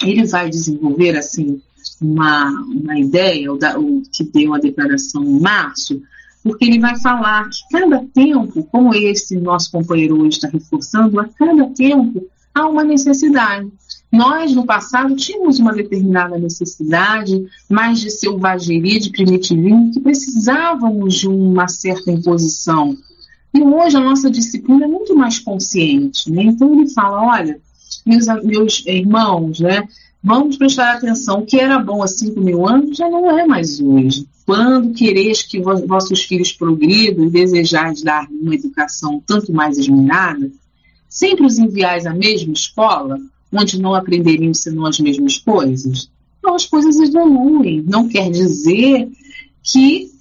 ele 0.00 0.24
vai 0.26 0.48
desenvolver 0.48 1.16
assim 1.16 1.60
uma, 2.00 2.50
uma 2.68 2.96
ideia, 2.96 3.52
o, 3.52 3.58
da, 3.58 3.76
o 3.76 4.02
que 4.12 4.22
deu 4.22 4.54
a 4.54 4.58
declaração 4.58 5.24
em 5.24 5.40
março, 5.40 6.00
porque 6.46 6.64
ele 6.64 6.78
vai 6.78 6.96
falar 7.00 7.48
que 7.48 7.58
cada 7.72 8.04
tempo, 8.14 8.62
como 8.70 8.94
esse 8.94 9.36
nosso 9.36 9.72
companheiro 9.72 10.20
hoje 10.20 10.36
está 10.36 10.48
reforçando, 10.48 11.18
a 11.18 11.24
cada 11.24 11.66
tempo 11.70 12.24
há 12.54 12.68
uma 12.68 12.84
necessidade. 12.84 13.68
Nós, 14.12 14.54
no 14.54 14.64
passado, 14.64 15.16
tínhamos 15.16 15.58
uma 15.58 15.72
determinada 15.72 16.38
necessidade, 16.38 17.44
mais 17.68 17.98
de 17.98 18.10
selvageria, 18.10 19.00
de 19.00 19.10
primitivismo, 19.10 19.90
que 19.92 19.98
precisávamos 19.98 21.16
de 21.16 21.26
uma 21.28 21.66
certa 21.66 22.12
imposição. 22.12 22.96
E 23.52 23.60
hoje 23.60 23.96
a 23.96 24.00
nossa 24.00 24.30
disciplina 24.30 24.84
é 24.84 24.88
muito 24.88 25.16
mais 25.16 25.40
consciente. 25.40 26.30
Né? 26.30 26.44
Então 26.44 26.72
ele 26.72 26.88
fala: 26.90 27.26
olha, 27.26 27.58
meus, 28.06 28.26
meus 28.44 28.86
irmãos, 28.86 29.58
né, 29.58 29.82
vamos 30.22 30.56
prestar 30.56 30.94
atenção, 30.94 31.40
o 31.40 31.44
que 31.44 31.58
era 31.58 31.80
bom 31.80 32.04
há 32.04 32.06
5 32.06 32.40
mil 32.40 32.68
anos 32.68 32.96
já 32.96 33.10
não 33.10 33.36
é 33.36 33.44
mais 33.44 33.80
hoje. 33.80 34.28
Quando 34.46 34.94
quereis 34.94 35.42
que 35.42 35.60
vossos 35.60 36.22
filhos 36.22 36.52
progridam 36.52 37.26
e 37.26 37.30
desejais 37.30 38.00
dar 38.00 38.28
uma 38.30 38.54
educação 38.54 39.20
tanto 39.26 39.52
mais 39.52 39.76
esmerada, 39.76 40.48
sempre 41.08 41.44
os 41.44 41.58
enviais 41.58 42.06
à 42.06 42.14
mesma 42.14 42.52
escola, 42.52 43.18
onde 43.52 43.82
não 43.82 43.92
aprenderiam 43.92 44.54
senão 44.54 44.86
as 44.86 45.00
mesmas 45.00 45.38
coisas? 45.38 46.08
Então 46.38 46.54
as 46.54 46.64
coisas 46.64 46.96
evoluem. 47.00 47.82
Não 47.82 48.08
quer 48.08 48.30
dizer 48.30 49.08
que 49.64 50.12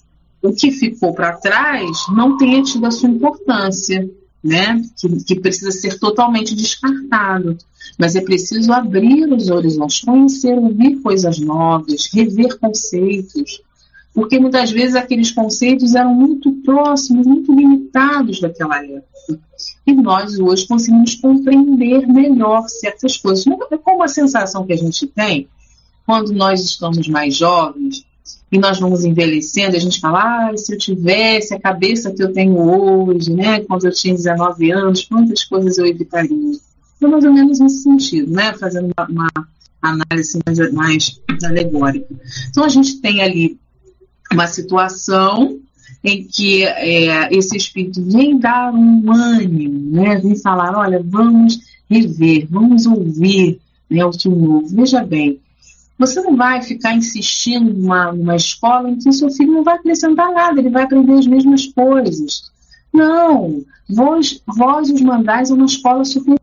o 0.42 0.52
que 0.52 0.72
ficou 0.72 1.14
para 1.14 1.38
trás 1.38 1.92
não 2.12 2.36
tenha 2.36 2.64
tido 2.64 2.88
a 2.88 2.92
sua 2.92 3.10
importância, 3.10 4.10
né? 4.44 4.82
Que, 5.00 5.24
que, 5.24 5.40
precisa 5.40 5.72
ser 5.72 6.00
totalmente 6.00 6.56
descartado. 6.56 7.58
Mas 7.96 8.16
é 8.16 8.22
preciso 8.22 8.74
abrir 8.74 9.32
os 9.32 9.52
horizontes, 9.52 10.02
conhecer, 10.02 10.58
ouvir 10.58 11.00
coisas 11.02 11.40
novas, 11.40 12.10
rever 12.12 12.58
conceitos, 12.58 13.62
porque 14.16 14.40
muitas 14.40 14.72
vezes 14.72 14.96
aqueles 14.96 15.30
conceitos 15.30 15.94
eram 15.94 16.16
muito 16.16 16.50
próximos, 16.64 17.28
muito 17.28 17.54
limitados 17.54 18.40
daquela 18.40 18.82
época. 18.82 19.42
E 19.86 19.94
nós 19.94 20.40
hoje 20.40 20.66
conseguimos 20.66 21.16
compreender 21.16 22.08
melhor 22.08 22.66
certas 22.70 23.18
coisas. 23.18 23.46
É 23.70 23.78
como 23.78 24.02
a 24.02 24.08
sensação 24.08 24.66
que 24.66 24.72
a 24.72 24.78
gente 24.78 25.06
tem 25.06 25.50
quando 26.06 26.32
nós 26.32 26.64
estamos 26.64 27.06
mais 27.10 27.36
jovens 27.36 28.06
e 28.50 28.58
nós 28.58 28.80
vamos 28.80 29.04
envelhecendo, 29.04 29.76
a 29.76 29.80
gente 29.80 30.00
fala, 30.00 30.50
ah, 30.50 30.58
se 30.58 30.74
eu 30.74 30.78
tivesse 30.78 31.54
a 31.54 31.60
cabeça 31.60 32.12
que 32.12 32.24
eu 32.24 32.32
tenho 32.32 32.58
hoje, 32.58 33.34
né, 33.34 33.60
quando 33.62 33.86
eu 33.86 33.92
tinha 33.92 34.14
19 34.14 34.72
anos, 34.72 35.04
quantas 35.04 35.44
coisas 35.44 35.78
eu 35.78 35.86
evitaria. 35.86 36.54
É 37.02 37.08
mais 37.08 37.26
ou 37.26 37.34
menos 37.34 37.60
nesse 37.60 37.84
sentido, 37.84 38.32
né, 38.32 38.54
fazendo 38.54 38.94
uma, 38.98 39.08
uma 39.10 39.48
análise 39.82 40.40
mais, 40.48 40.72
mais 40.72 41.44
alegórica. 41.44 42.08
Então 42.50 42.64
a 42.64 42.70
gente 42.70 43.02
tem 43.02 43.22
ali 43.22 43.60
uma 44.32 44.48
situação 44.48 45.60
em 46.04 46.24
que 46.24 46.64
é, 46.64 47.34
esse 47.34 47.58
espírito 47.58 48.02
vem 48.04 48.38
dar 48.38 48.74
um 48.74 49.12
ânimo, 49.12 49.92
né? 49.92 50.18
vem 50.18 50.36
falar, 50.36 50.78
olha, 50.78 51.02
vamos 51.04 51.60
rever, 51.90 52.48
vamos 52.50 52.86
ouvir 52.86 53.60
né, 53.90 54.04
o 54.06 54.12
que 54.12 54.28
o 54.28 54.36
novo. 54.36 54.68
Veja 54.68 55.04
bem, 55.04 55.40
você 55.98 56.22
não 56.22 56.36
vai 56.36 56.62
ficar 56.62 56.94
insistindo 56.94 57.74
numa, 57.74 58.12
numa 58.12 58.36
escola 58.36 58.90
em 58.90 58.98
que 58.98 59.12
seu 59.12 59.30
filho 59.30 59.54
não 59.54 59.64
vai 59.64 59.76
acrescentar 59.76 60.32
nada, 60.32 60.60
ele 60.60 60.70
vai 60.70 60.84
aprender 60.84 61.14
as 61.14 61.28
mesmas 61.28 61.68
coisas. 61.68 62.52
Não, 62.94 63.64
vós, 63.90 64.42
vós 64.46 64.90
os 64.90 65.02
mandais 65.02 65.52
a 65.52 65.54
uma 65.54 65.66
escola 65.66 66.04
superior, 66.06 66.40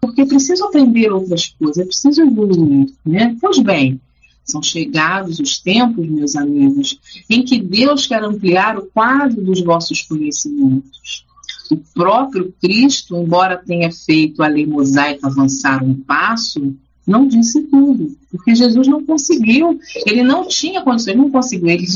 porque 0.00 0.22
é 0.22 0.26
preciso 0.26 0.64
aprender 0.64 1.12
outras 1.12 1.48
coisas, 1.48 1.78
é 1.78 1.84
preciso 1.84 2.22
evoluir. 2.22 2.92
Né? 3.04 3.36
Pois 3.40 3.58
bem, 3.58 4.00
são 4.44 4.62
chegados 4.62 5.38
os 5.38 5.58
tempos, 5.58 6.06
meus 6.08 6.36
amigos, 6.36 6.98
em 7.28 7.44
que 7.44 7.60
Deus 7.60 8.06
quer 8.06 8.22
ampliar 8.22 8.76
o 8.78 8.86
quadro 8.86 9.42
dos 9.42 9.62
vossos 9.62 10.02
conhecimentos. 10.02 11.24
O 11.70 11.76
próprio 11.94 12.52
Cristo, 12.60 13.16
embora 13.16 13.56
tenha 13.56 13.90
feito 13.90 14.42
a 14.42 14.48
lei 14.48 14.66
mosaica 14.66 15.26
avançar 15.26 15.82
um 15.82 15.94
passo, 15.94 16.76
não 17.06 17.26
disse 17.26 17.62
tudo, 17.62 18.16
porque 18.30 18.54
Jesus 18.54 18.86
não 18.86 19.04
conseguiu, 19.04 19.78
ele 20.06 20.22
não 20.22 20.46
tinha 20.46 20.82
condições, 20.82 21.08
ele 21.08 21.22
não 21.22 21.30
conseguiu, 21.30 21.68
ele 21.68 21.86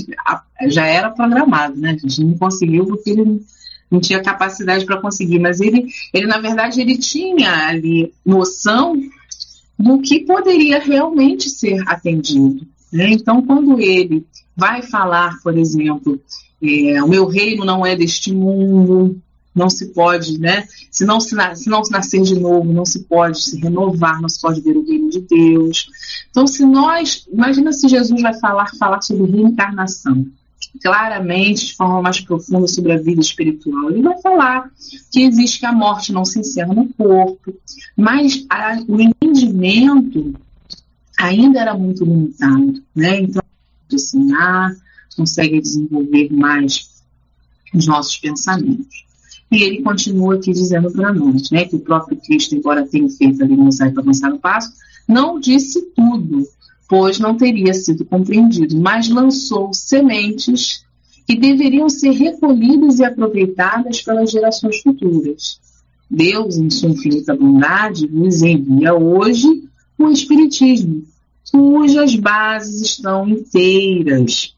já 0.69 0.87
era 0.87 1.11
programado, 1.11 1.77
né? 1.77 1.97
Gente 1.99 2.25
não 2.25 2.37
conseguiu 2.37 2.87
porque 2.87 3.11
ele 3.11 3.41
não 3.91 4.01
tinha 4.01 4.23
capacidade 4.23 4.85
para 4.85 5.01
conseguir, 5.01 5.39
mas 5.39 5.61
ele, 5.61 5.87
ele 6.13 6.27
na 6.27 6.39
verdade, 6.39 6.81
ele 6.81 6.99
tinha 6.99 7.69
ali 7.69 8.13
noção 8.25 9.01
do 9.79 10.01
que 10.01 10.21
poderia 10.21 10.79
realmente 10.79 11.51
ser 11.51 11.83
atendido. 11.87 12.67
Né? 12.93 13.11
Então, 13.11 13.43
quando 13.43 13.81
ele 13.81 14.27
vai 14.57 14.83
falar, 14.83 15.39
por 15.43 15.57
exemplo, 15.57 16.21
é, 16.63 17.03
o 17.03 17.09
meu 17.09 17.27
reino 17.27 17.65
não 17.65 17.85
é 17.85 17.95
deste 17.95 18.33
mundo, 18.33 19.21
não 19.55 19.71
se 19.71 19.87
pode, 19.87 20.39
né? 20.39 20.67
Se 20.91 21.05
não, 21.05 21.19
se, 21.19 21.35
se 21.55 21.69
não 21.69 21.81
nascer 21.91 22.23
de 22.23 22.39
novo, 22.39 22.73
não 22.73 22.85
se 22.85 23.05
pode 23.05 23.43
se 23.43 23.59
renovar, 23.59 24.21
não 24.21 24.29
se 24.29 24.41
pode 24.41 24.61
ver 24.61 24.77
o 24.77 24.87
reino 24.87 25.11
de 25.11 25.21
Deus. 25.21 25.89
Então, 26.31 26.47
se 26.47 26.65
nós, 26.65 27.27
imagina 27.33 27.73
se 27.73 27.89
Jesus 27.89 28.21
vai 28.21 28.35
falar, 28.39 28.71
falar 28.79 29.01
sobre 29.01 29.31
reencarnação 29.31 30.27
claramente, 30.83 31.67
de 31.67 31.75
forma 31.75 32.03
mais 32.03 32.21
profunda 32.21 32.67
sobre 32.67 32.93
a 32.93 32.99
vida 32.99 33.21
espiritual. 33.21 33.91
Ele 33.91 34.03
vai 34.03 34.21
falar 34.21 34.71
que 35.11 35.23
existe 35.23 35.61
que 35.61 35.67
a 35.67 35.73
morte 35.73 36.13
não 36.13 36.25
se 36.25 36.39
encerra 36.39 36.75
no 36.75 36.89
corpo, 36.95 37.55
mas 37.97 38.47
a, 38.51 38.79
o 38.89 39.01
entendimento 39.01 40.35
ainda 41.19 41.61
era 41.61 41.75
muito 41.75 42.05
limitado, 42.05 42.83
né? 42.95 43.21
Então, 43.21 43.43
ensinar, 43.91 44.75
consegue 45.17 45.61
desenvolver 45.61 46.33
mais 46.33 47.03
os 47.75 47.87
nossos 47.87 48.17
pensamentos. 48.17 49.07
E 49.51 49.63
ele 49.63 49.83
continua 49.83 50.35
aqui 50.35 50.53
dizendo 50.53 50.91
para 50.91 51.13
nós, 51.13 51.51
né, 51.51 51.65
que 51.65 51.77
o 51.77 51.81
próprio 51.81 52.17
Cristo, 52.19 52.55
embora 52.55 52.87
tenha 52.87 53.09
feito 53.09 53.43
ali 53.43 53.57
no 53.57 53.65
mosaico 53.65 54.01
avançar 54.01 54.33
o 54.33 54.39
passo, 54.39 54.73
não 55.07 55.39
disse 55.39 55.81
tudo, 55.95 56.47
pois 56.89 57.19
não 57.19 57.37
teria 57.37 57.75
sido 57.75 58.05
compreendido, 58.05 58.79
mas 58.79 59.09
lançou 59.09 59.73
sementes 59.73 60.85
que 61.27 61.37
deveriam 61.37 61.89
ser 61.89 62.13
recolhidas 62.13 63.01
e 63.01 63.05
aproveitadas 63.05 64.01
pelas 64.03 64.31
gerações 64.31 64.81
futuras. 64.81 65.61
Deus, 66.09 66.57
em 66.57 66.71
sua 66.71 66.91
infinita 66.91 67.35
bondade, 67.35 68.07
nos 68.07 68.43
envia 68.43 68.95
hoje 68.95 69.65
o 69.99 70.09
Espiritismo, 70.09 71.05
cujas 71.51 72.15
bases 72.15 72.81
estão 72.83 73.29
inteiras 73.29 74.55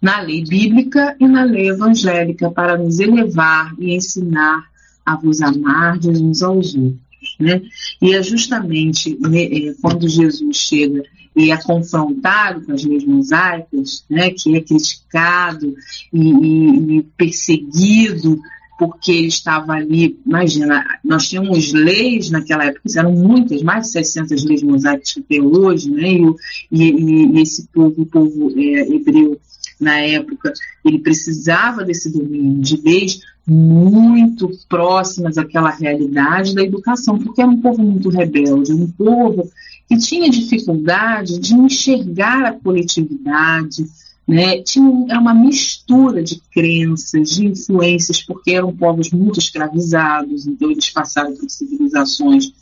na 0.00 0.20
lei 0.20 0.42
bíblica 0.42 1.14
e 1.20 1.28
na 1.28 1.44
lei 1.44 1.68
evangélica 1.68 2.50
para 2.50 2.76
nos 2.76 2.98
elevar 2.98 3.72
e 3.78 3.94
ensinar 3.94 4.64
a 5.06 5.14
vos 5.16 5.40
amar 5.40 5.98
de 5.98 6.08
uns 6.08 6.42
aos 6.42 6.74
outros. 6.74 7.11
Né? 7.38 7.62
E 8.00 8.14
é 8.14 8.22
justamente 8.22 9.16
né, 9.20 9.44
é, 9.44 9.74
quando 9.80 10.08
Jesus 10.08 10.56
chega 10.56 11.02
e 11.34 11.50
é 11.50 11.56
confrontado 11.56 12.62
com 12.62 12.72
as 12.72 12.84
leis 12.84 13.04
mosaicas, 13.04 14.04
né, 14.08 14.30
que 14.30 14.54
é 14.54 14.60
criticado 14.60 15.74
e, 16.12 16.20
e, 16.20 16.98
e 16.98 17.02
perseguido 17.16 18.40
porque 18.78 19.12
ele 19.12 19.28
estava 19.28 19.74
ali, 19.74 20.18
imagina, 20.26 20.84
nós 21.04 21.28
tínhamos 21.28 21.72
leis 21.72 22.30
naquela 22.30 22.64
época, 22.64 22.82
eram 22.96 23.12
muitas, 23.12 23.62
mais 23.62 23.86
de 23.86 23.92
600 23.92 24.44
leis 24.44 24.62
mosaicas 24.62 25.12
que 25.12 25.22
tem 25.22 25.40
hoje, 25.40 25.88
né, 25.88 26.08
e, 26.08 26.34
e, 26.70 27.26
e 27.26 27.40
esse 27.40 27.68
povo, 27.68 28.02
o 28.02 28.06
povo 28.06 28.52
é, 28.56 28.80
hebreu 28.80 29.40
na 29.78 30.00
época, 30.00 30.52
ele 30.84 30.98
precisava 30.98 31.84
desse 31.84 32.10
domínio 32.10 32.60
de 32.60 32.76
leis 32.82 33.20
muito 33.46 34.48
próximas 34.68 35.36
àquela 35.36 35.70
realidade 35.70 36.54
da 36.54 36.62
educação, 36.62 37.18
porque 37.18 37.42
era 37.42 37.50
um 37.50 37.60
povo 37.60 37.82
muito 37.82 38.08
rebelde, 38.08 38.72
um 38.72 38.90
povo 38.90 39.50
que 39.88 39.96
tinha 39.98 40.30
dificuldade 40.30 41.38
de 41.38 41.54
enxergar 41.54 42.44
a 42.44 42.52
coletividade, 42.52 43.84
né? 44.26 44.62
Tinha, 44.62 45.06
era 45.08 45.20
uma 45.20 45.34
mistura 45.34 46.22
de 46.22 46.40
crenças, 46.52 47.30
de 47.30 47.46
influências, 47.46 48.22
porque 48.22 48.52
eram 48.52 48.74
povos 48.74 49.10
muito 49.10 49.38
escravizados, 49.38 50.46
então 50.46 50.70
eles 50.70 50.88
passaram 50.90 51.34
por 51.34 51.50
civilizações 51.50 52.52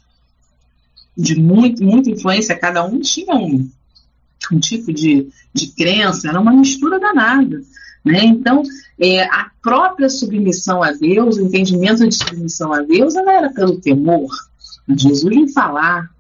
de 1.17 1.39
muito, 1.39 1.85
muita 1.85 2.11
influência, 2.11 2.59
cada 2.59 2.85
um 2.85 2.99
tinha 3.01 3.35
um, 3.35 3.69
um 4.51 4.59
tipo 4.59 4.93
de, 4.93 5.29
de 5.53 5.69
crença, 5.69 6.29
era 6.29 6.41
uma 6.41 6.53
mistura 6.53 6.99
danada. 6.99 7.63
Né? 8.05 8.25
Então, 8.25 8.63
é, 8.99 9.23
a 9.25 9.51
própria 9.63 10.09
submissão 10.09 10.83
a 10.83 10.93
Deus, 10.93 11.37
o 11.37 11.43
entendimento 11.43 12.09
de 12.09 12.15
submissão 12.15 12.73
a 12.73 12.81
Deus, 12.81 13.15
ela 13.15 13.33
era 13.33 13.51
pelo 13.51 13.81
temor. 13.81 14.31
Jesus 14.89 15.23
vem 15.23 15.49
falar 15.49 16.11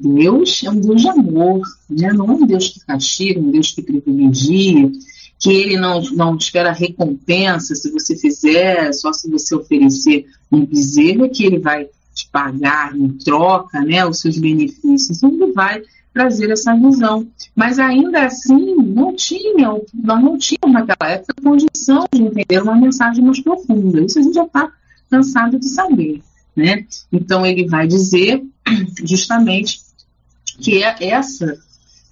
Deus 0.00 0.62
é 0.64 0.70
um 0.70 0.80
Deus 0.80 1.02
de 1.02 1.08
amor, 1.08 1.60
né? 1.88 2.10
não 2.12 2.26
é 2.26 2.32
um 2.32 2.46
Deus 2.46 2.68
que 2.68 2.80
castiga, 2.80 3.38
um 3.38 3.50
Deus 3.50 3.70
que 3.70 3.82
privilegia, 3.82 4.90
que 5.38 5.52
ele 5.52 5.76
não, 5.76 6.00
não 6.12 6.36
espera 6.36 6.72
recompensa 6.72 7.74
se 7.74 7.90
você 7.90 8.16
fizer, 8.16 8.92
só 8.94 9.12
se 9.12 9.30
você 9.30 9.54
oferecer 9.54 10.26
um 10.50 10.64
bezerro, 10.64 11.28
que 11.28 11.44
ele 11.44 11.58
vai 11.58 11.86
te 12.14 12.28
pagar 12.30 12.96
em 12.96 13.08
troca 13.08 13.80
né, 13.82 14.04
os 14.06 14.20
seus 14.20 14.38
benefícios. 14.38 15.18
Então, 15.18 15.30
ele 15.30 15.52
vai 15.52 15.82
trazer 16.12 16.50
essa 16.50 16.74
visão. 16.74 17.26
Mas 17.54 17.78
ainda 17.78 18.24
assim, 18.24 18.74
não 18.76 19.14
tinha, 19.14 19.68
nós 19.94 20.22
não 20.22 20.38
tínhamos 20.38 20.72
naquela 20.72 21.10
época 21.10 21.34
condição 21.42 22.06
de 22.12 22.22
entender 22.22 22.62
uma 22.62 22.76
mensagem 22.76 23.24
mais 23.24 23.40
profunda. 23.40 24.00
Isso 24.02 24.18
a 24.18 24.22
gente 24.22 24.34
já 24.34 24.44
está 24.44 24.72
cansado 25.10 25.58
de 25.58 25.68
saber. 25.68 26.22
Né? 26.56 26.84
Então 27.12 27.46
ele 27.46 27.68
vai 27.68 27.86
dizer 27.86 28.42
justamente 29.04 29.80
que 30.58 30.82
é 30.82 31.08
essa, 31.08 31.58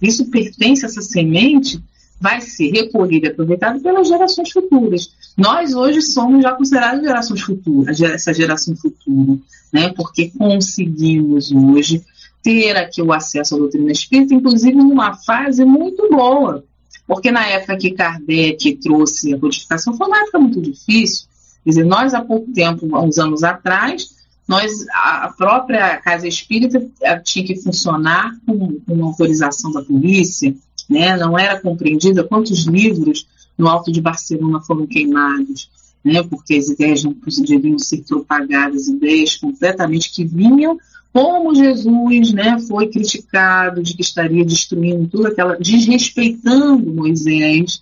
isso 0.01 0.29
pertence 0.29 0.85
a 0.85 0.89
essa 0.89 1.01
semente, 1.01 1.81
vai 2.19 2.41
ser 2.41 2.71
recolhida 2.71 3.27
e 3.27 3.29
aproveitada 3.31 3.79
pelas 3.79 4.07
gerações 4.07 4.51
futuras. 4.51 5.11
Nós 5.37 5.73
hoje 5.73 6.01
somos 6.01 6.43
já 6.43 6.51
considerados 6.53 7.03
gerações 7.03 7.41
futuras, 7.41 8.01
essa 8.01 8.33
geração 8.33 8.75
futura, 8.75 9.39
né? 9.71 9.93
Porque 9.95 10.29
conseguimos 10.31 11.51
hoje 11.51 12.03
ter 12.41 12.75
aqui 12.77 13.01
o 13.01 13.11
acesso 13.11 13.55
à 13.55 13.57
doutrina 13.57 13.91
espírita, 13.91 14.33
inclusive 14.33 14.75
numa 14.75 15.13
fase 15.13 15.65
muito 15.65 16.09
boa. 16.09 16.63
Porque 17.05 17.31
na 17.31 17.45
época 17.47 17.77
que 17.77 17.91
Kardec 17.91 18.75
trouxe 18.75 19.33
a 19.33 19.39
codificação, 19.39 19.95
foi 19.95 20.07
uma 20.07 20.19
época 20.19 20.39
muito 20.39 20.61
difícil. 20.61 21.27
Quer 21.63 21.69
dizer, 21.71 21.83
nós 21.83 22.13
há 22.13 22.21
pouco 22.21 22.51
tempo, 22.51 22.95
há 22.95 23.01
uns 23.01 23.17
anos 23.17 23.43
atrás, 23.43 24.09
nós, 24.47 24.85
a 24.91 25.31
própria 25.37 25.97
Casa 25.97 26.27
Espírita 26.27 26.83
tinha 27.23 27.45
que 27.45 27.61
funcionar 27.61 28.35
com, 28.45 28.79
com 28.79 29.05
autorização 29.05 29.71
da 29.71 29.83
polícia, 29.83 30.55
né? 30.89 31.15
não 31.17 31.37
era 31.37 31.59
compreendida 31.59 32.23
quantos 32.23 32.65
livros 32.65 33.27
no 33.55 33.67
Alto 33.67 33.91
de 33.91 34.01
Barcelona 34.01 34.59
foram 34.61 34.87
queimados, 34.87 35.69
né? 36.03 36.23
porque 36.23 36.55
as 36.55 36.67
ideias 36.67 37.03
não 37.03 37.13
poderiam 37.13 37.77
ser 37.77 38.03
propagadas, 38.07 38.87
ideias 38.87 39.35
completamente 39.35 40.11
que 40.11 40.25
vinham 40.25 40.79
como 41.11 41.55
Jesus 41.55 42.31
né, 42.31 42.59
foi 42.67 42.87
criticado 42.87 43.81
de 43.81 43.95
que 43.95 44.01
estaria 44.01 44.45
destruindo 44.45 45.07
tudo 45.07 45.27
aquela, 45.27 45.55
desrespeitando 45.55 46.93
Moisés. 46.93 47.81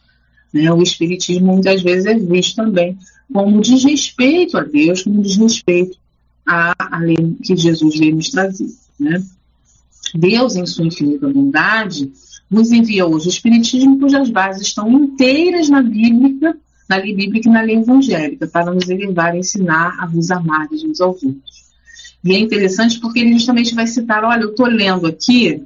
Né, 0.54 0.72
o 0.72 0.82
Espiritismo 0.82 1.54
muitas 1.54 1.82
vezes 1.82 2.06
é 2.06 2.18
visto 2.18 2.56
também 2.56 2.98
como 3.32 3.62
desrespeito 3.62 4.58
a 4.58 4.63
Deus, 4.63 5.04
como 5.04 5.22
desrespeito 5.22 5.98
a, 6.46 6.74
a 6.78 7.00
lei 7.00 7.36
que 7.44 7.56
Jesus 7.56 7.98
veio 8.00 8.16
nos 8.16 8.30
trazer. 8.30 8.70
Né? 8.98 9.22
Deus, 10.16 10.56
em 10.56 10.66
sua 10.66 10.88
infinita 10.88 11.28
bondade, 11.28 12.12
nos 12.50 12.72
envia 12.72 13.06
hoje 13.06 13.28
o 13.28 13.30
Espiritismo, 13.30 14.00
cujas 14.00 14.30
bases 14.30 14.68
estão 14.68 14.90
inteiras 14.90 15.70
na 15.70 15.82
Bíblia, 15.82 16.56
na 16.88 16.96
lei 16.96 17.13
bíblica 17.13 17.50
e 17.50 17.52
na 17.52 17.62
lei 17.62 17.76
evangélica, 17.76 18.48
para 18.48 18.74
nos 18.74 18.90
elevar 18.90 19.36
e 19.36 19.40
ensinar 19.40 19.98
a 20.00 20.06
vos 20.06 20.32
amar 20.32 20.70
uns 20.72 21.02
aos 21.02 21.02
outros. 21.02 21.66
E 22.23 22.34
é 22.34 22.39
interessante 22.39 22.99
porque 22.99 23.19
ele 23.19 23.34
justamente 23.34 23.75
vai 23.75 23.88
citar: 23.88 24.23
olha, 24.23 24.43
eu 24.43 24.51
estou 24.51 24.67
lendo 24.67 25.08
aqui, 25.08 25.63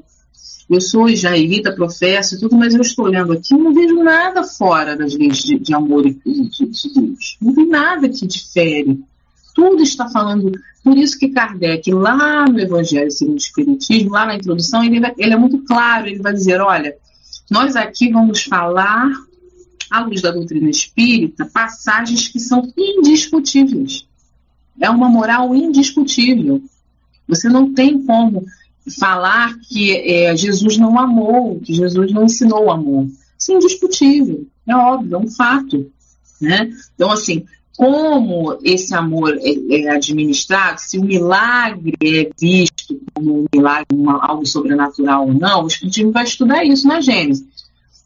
eu 0.69 0.81
sou 0.81 1.09
israelita, 1.09 1.73
professo 1.73 2.35
e 2.35 2.39
tudo, 2.39 2.55
mas 2.55 2.73
eu 2.73 2.81
estou 2.81 3.05
lendo 3.05 3.33
aqui, 3.33 3.53
não 3.53 3.73
vejo 3.73 4.03
nada 4.03 4.43
fora 4.43 4.95
das 4.95 5.13
leis 5.15 5.37
de, 5.37 5.59
de 5.59 5.73
amor 5.73 6.05
e 6.05 6.13
de, 6.13 6.65
de 6.67 6.93
Deus. 6.93 7.37
Não 7.41 7.53
vi 7.53 7.65
nada 7.65 8.07
que 8.09 8.25
difere 8.27 9.03
tudo 9.53 9.81
está 9.81 10.09
falando. 10.09 10.51
Por 10.83 10.97
isso 10.97 11.17
que 11.17 11.29
Kardec, 11.29 11.91
lá 11.91 12.45
no 12.45 12.59
Evangelho 12.59 13.11
segundo 13.11 13.35
o 13.35 13.37
Espiritismo, 13.37 14.11
lá 14.11 14.25
na 14.25 14.35
introdução, 14.35 14.83
ele, 14.83 14.99
ele 15.17 15.33
é 15.33 15.37
muito 15.37 15.59
claro, 15.59 16.07
ele 16.07 16.21
vai 16.21 16.33
dizer, 16.33 16.59
olha, 16.59 16.95
nós 17.49 17.75
aqui 17.75 18.11
vamos 18.11 18.43
falar, 18.43 19.11
à 19.89 20.03
luz 20.03 20.21
da 20.21 20.31
doutrina 20.31 20.69
espírita, 20.69 21.45
passagens 21.45 22.27
que 22.27 22.39
são 22.39 22.71
indiscutíveis. 22.77 24.07
É 24.79 24.89
uma 24.89 25.09
moral 25.09 25.55
indiscutível. 25.55 26.61
Você 27.27 27.47
não 27.47 27.73
tem 27.73 28.03
como 28.03 28.45
falar 28.99 29.57
que 29.59 29.95
é, 29.95 30.35
Jesus 30.35 30.77
não 30.77 30.97
amou, 30.99 31.59
que 31.59 31.73
Jesus 31.73 32.11
não 32.11 32.25
ensinou 32.25 32.65
o 32.65 32.71
amor. 32.71 33.07
Isso 33.37 33.51
é 33.51 33.55
indiscutível, 33.55 34.45
é 34.67 34.75
óbvio, 34.75 35.15
é 35.15 35.19
um 35.19 35.27
fato. 35.27 35.91
Né? 36.39 36.71
Então, 36.95 37.11
assim, 37.11 37.45
como 37.77 38.59
esse 38.63 38.93
amor 38.93 39.37
é, 39.41 39.75
é, 39.75 39.89
administrado, 39.89 40.79
se 40.79 40.97
o 40.97 41.03
milagre 41.03 41.95
é 42.03 42.29
visto 42.39 42.99
como 43.13 43.41
um 43.41 43.45
milagre, 43.53 43.87
uma, 43.93 44.23
algo 44.23 44.45
sobrenatural 44.45 45.27
ou 45.27 45.33
não, 45.33 45.63
o 45.63 45.67
Espiritismo 45.67 46.11
vai 46.11 46.23
estudar 46.23 46.63
isso 46.63 46.87
na 46.87 47.01
Gênesis. 47.01 47.45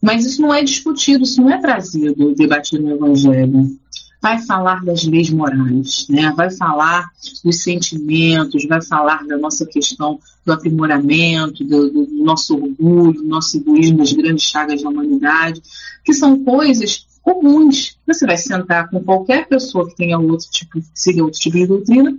Mas 0.02 0.26
isso 0.26 0.42
não 0.42 0.54
é 0.54 0.64
discutido, 0.64 1.24
isso 1.24 1.42
não 1.42 1.50
é 1.50 1.60
trazido, 1.60 2.36
debatido 2.36 2.84
no 2.84 2.96
Evangelho. 2.96 3.78
Vai 4.26 4.42
falar 4.42 4.84
das 4.84 5.04
leis 5.04 5.30
morais, 5.30 6.08
né? 6.10 6.34
vai 6.36 6.50
falar 6.50 7.12
dos 7.44 7.62
sentimentos, 7.62 8.66
vai 8.66 8.82
falar 8.82 9.24
da 9.28 9.38
nossa 9.38 9.68
questão 9.68 10.20
do 10.44 10.52
aprimoramento, 10.52 11.64
do, 11.64 11.92
do 11.92 12.08
nosso 12.24 12.56
orgulho, 12.56 13.22
do 13.22 13.28
nosso 13.28 13.58
egoísmo, 13.58 14.00
das 14.00 14.14
grandes 14.14 14.46
chagas 14.46 14.82
da 14.82 14.90
humanidade, 14.90 15.62
que 16.04 16.12
são 16.12 16.44
coisas 16.44 17.06
comuns. 17.22 18.00
Você 18.08 18.26
vai 18.26 18.36
sentar 18.36 18.90
com 18.90 19.00
qualquer 19.04 19.48
pessoa 19.48 19.88
que 19.88 19.96
tenha 19.96 20.18
outro 20.18 20.48
tipo, 20.50 20.82
siga 20.96 21.24
outro 21.24 21.40
tipo 21.40 21.58
de 21.58 21.68
doutrina, 21.68 22.18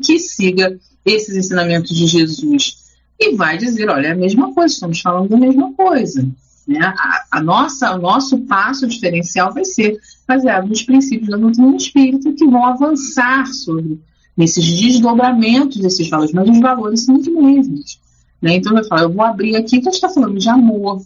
que 0.00 0.16
siga 0.20 0.78
esses 1.04 1.34
ensinamentos 1.34 1.90
de 1.90 2.06
Jesus 2.06 2.94
e 3.18 3.34
vai 3.34 3.58
dizer, 3.58 3.90
olha, 3.90 4.06
é 4.06 4.12
a 4.12 4.16
mesma 4.16 4.54
coisa, 4.54 4.72
estamos 4.72 5.00
falando 5.00 5.28
da 5.28 5.36
mesma 5.36 5.72
coisa. 5.72 6.24
Né? 6.68 6.78
A, 6.80 7.24
a 7.38 7.42
nossa, 7.42 7.96
o 7.96 7.98
nosso 7.98 8.38
passo 8.40 8.86
diferencial 8.86 9.54
vai 9.54 9.64
ser 9.64 9.98
baseado 10.26 10.68
nos 10.68 10.82
princípios 10.82 11.30
da 11.30 11.38
doutrina 11.38 11.74
espírita 11.74 12.30
que 12.30 12.46
vão 12.46 12.66
avançar 12.66 13.46
sobre 13.46 13.98
esses 14.36 14.78
desdobramentos 14.78 15.78
desses 15.78 16.08
valores, 16.10 16.32
mas 16.32 16.48
os 16.48 16.60
valores 16.60 17.04
são 17.04 17.16
os 17.16 17.26
mesmos. 17.26 17.98
Né? 18.40 18.56
Então, 18.56 18.76
eu 18.76 18.84
falo, 18.84 19.02
eu 19.02 19.12
vou 19.12 19.24
abrir 19.24 19.56
aqui, 19.56 19.80
que 19.80 19.88
a 19.88 19.90
gente 19.90 19.94
está 19.94 20.10
falando 20.10 20.38
de 20.38 20.48
amor. 20.48 21.02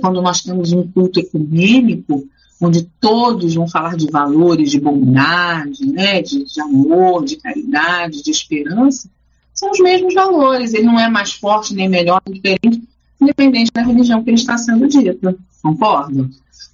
Quando 0.00 0.20
nós 0.20 0.42
temos 0.42 0.72
um 0.72 0.86
culto 0.88 1.20
ecumênico, 1.20 2.26
onde 2.60 2.82
todos 3.00 3.54
vão 3.54 3.68
falar 3.68 3.96
de 3.96 4.10
valores, 4.10 4.70
de 4.70 4.80
bondade, 4.80 5.86
né, 5.86 6.22
de, 6.22 6.44
de 6.44 6.60
amor, 6.60 7.24
de 7.24 7.36
caridade, 7.36 8.22
de 8.22 8.30
esperança, 8.30 9.08
são 9.54 9.70
os 9.70 9.80
mesmos 9.80 10.12
valores. 10.12 10.74
Ele 10.74 10.86
não 10.86 10.98
é 10.98 11.08
mais 11.08 11.32
forte, 11.32 11.74
nem 11.74 11.88
melhor, 11.88 12.20
nem 12.26 12.34
diferente, 12.34 12.82
independente 13.22 13.70
da 13.72 13.82
religião 13.82 14.22
que 14.22 14.30
ele 14.30 14.36
está 14.36 14.58
sendo 14.58 14.86
dita. 14.86 15.36
Concorda? 15.62 16.28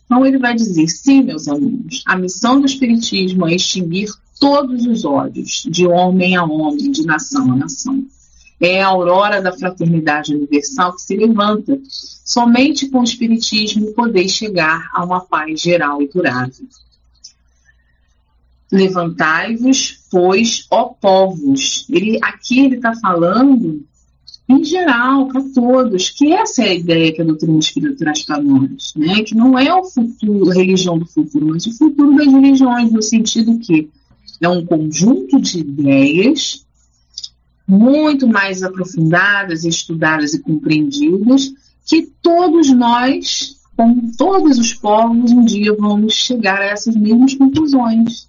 Então 0.04 0.24
ele 0.24 0.38
vai 0.38 0.54
dizer: 0.54 0.88
sim, 0.88 1.22
meus 1.22 1.46
alunos, 1.46 2.02
a 2.06 2.16
missão 2.16 2.58
do 2.60 2.66
Espiritismo 2.66 3.46
é 3.46 3.54
extinguir 3.54 4.08
todos 4.40 4.86
os 4.86 5.04
ódios, 5.04 5.64
de 5.68 5.86
homem 5.86 6.36
a 6.36 6.44
homem, 6.44 6.90
de 6.90 7.04
nação 7.04 7.52
a 7.52 7.56
nação. 7.56 8.04
É 8.60 8.82
a 8.82 8.88
aurora 8.88 9.40
da 9.40 9.52
fraternidade 9.52 10.34
universal 10.34 10.94
que 10.94 11.02
se 11.02 11.16
levanta. 11.16 11.78
Somente 11.88 12.88
com 12.88 13.00
o 13.00 13.04
Espiritismo 13.04 13.92
poder 13.92 14.28
chegar 14.28 14.90
a 14.92 15.04
uma 15.04 15.20
paz 15.20 15.60
geral 15.60 16.02
e 16.02 16.08
durável. 16.08 16.66
Levantai-vos, 18.70 20.00
pois, 20.10 20.66
ó 20.70 20.84
povos. 20.86 21.86
Ele, 21.88 22.18
aqui 22.22 22.60
ele 22.60 22.76
está 22.76 22.94
falando 22.96 23.84
em 24.48 24.64
geral, 24.64 25.28
para 25.28 25.42
todos, 25.54 26.08
que 26.08 26.32
essa 26.32 26.62
é 26.62 26.70
a 26.70 26.74
ideia 26.74 27.12
que 27.12 27.20
a 27.20 27.24
doutrina 27.24 27.58
espírita 27.58 27.96
traz 27.96 28.22
para 28.22 28.40
nós, 28.40 28.94
né? 28.96 29.22
que 29.22 29.34
não 29.34 29.58
é 29.58 29.72
o 29.74 29.84
futuro, 29.84 30.50
a 30.50 30.54
religião 30.54 30.98
do 30.98 31.04
futuro, 31.04 31.48
mas 31.48 31.66
o 31.66 31.76
futuro 31.76 32.16
das 32.16 32.26
religiões, 32.26 32.90
no 32.90 33.02
sentido 33.02 33.58
que 33.58 33.90
é 34.40 34.48
um 34.48 34.64
conjunto 34.64 35.38
de 35.38 35.60
ideias 35.60 36.64
muito 37.66 38.26
mais 38.26 38.62
aprofundadas, 38.62 39.64
estudadas 39.64 40.32
e 40.32 40.38
compreendidas, 40.38 41.52
que 41.84 42.08
todos 42.22 42.70
nós, 42.70 43.56
como 43.76 44.10
todos 44.16 44.58
os 44.58 44.72
povos, 44.72 45.30
um 45.30 45.44
dia 45.44 45.76
vamos 45.78 46.14
chegar 46.14 46.62
a 46.62 46.66
essas 46.66 46.96
mesmas 46.96 47.34
conclusões. 47.34 48.26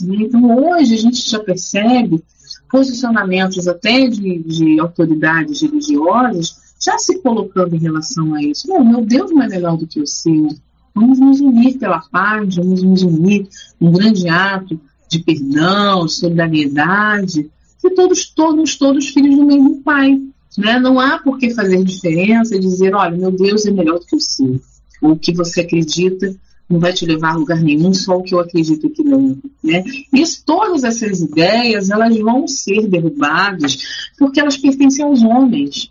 Então, 0.00 0.70
hoje, 0.70 0.94
a 0.94 0.98
gente 0.98 1.28
já 1.28 1.40
percebe 1.40 2.22
posicionamentos 2.70 3.66
até 3.66 4.06
de, 4.06 4.38
de 4.38 4.80
autoridades 4.80 5.62
religiosas 5.62 6.56
já 6.80 6.96
se 6.98 7.18
colocando 7.20 7.74
em 7.74 7.78
relação 7.78 8.34
a 8.34 8.42
isso. 8.42 8.68
Não, 8.68 8.84
meu 8.84 9.04
Deus 9.04 9.30
não 9.30 9.42
é 9.42 9.48
melhor 9.48 9.76
do 9.76 9.86
que 9.86 10.00
o 10.00 10.06
seu. 10.06 10.48
Vamos 10.94 11.18
nos 11.18 11.40
unir 11.40 11.78
pela 11.78 12.00
paz, 12.00 12.56
vamos 12.56 12.82
nos 12.82 13.02
unir 13.02 13.48
um 13.80 13.92
grande 13.92 14.28
ato 14.28 14.80
de 15.08 15.20
perdão, 15.20 16.06
de 16.06 16.12
solidariedade, 16.12 17.50
e 17.82 17.90
todos, 17.90 18.26
todos, 18.26 18.76
todos 18.76 19.08
filhos 19.08 19.36
do 19.36 19.44
mesmo 19.44 19.82
Pai. 19.82 20.20
Né? 20.56 20.78
Não 20.78 20.98
há 20.98 21.18
por 21.18 21.38
que 21.38 21.50
fazer 21.50 21.82
diferença 21.84 22.56
e 22.56 22.60
dizer, 22.60 22.94
olha, 22.94 23.16
meu 23.16 23.30
Deus 23.30 23.64
é 23.66 23.70
melhor 23.70 23.98
do 23.98 24.06
que 24.06 24.16
o 24.16 24.20
seu. 24.20 24.60
Ou 25.00 25.12
o 25.12 25.18
que 25.18 25.32
você 25.32 25.60
acredita 25.60 26.34
não 26.68 26.78
vai 26.78 26.92
te 26.92 27.06
levar 27.06 27.32
a 27.32 27.36
lugar 27.36 27.62
nenhum, 27.62 27.94
só 27.94 28.16
o 28.16 28.22
que 28.22 28.34
eu 28.34 28.40
acredito 28.40 28.90
que 28.90 29.02
não. 29.02 29.38
Né? 29.64 29.82
Isso, 30.12 30.42
todas 30.44 30.84
essas 30.84 31.20
ideias 31.20 31.88
elas 31.88 32.16
vão 32.18 32.46
ser 32.46 32.86
derrubadas 32.86 33.78
porque 34.18 34.38
elas 34.38 34.56
pertencem 34.56 35.04
aos 35.04 35.22
homens. 35.22 35.90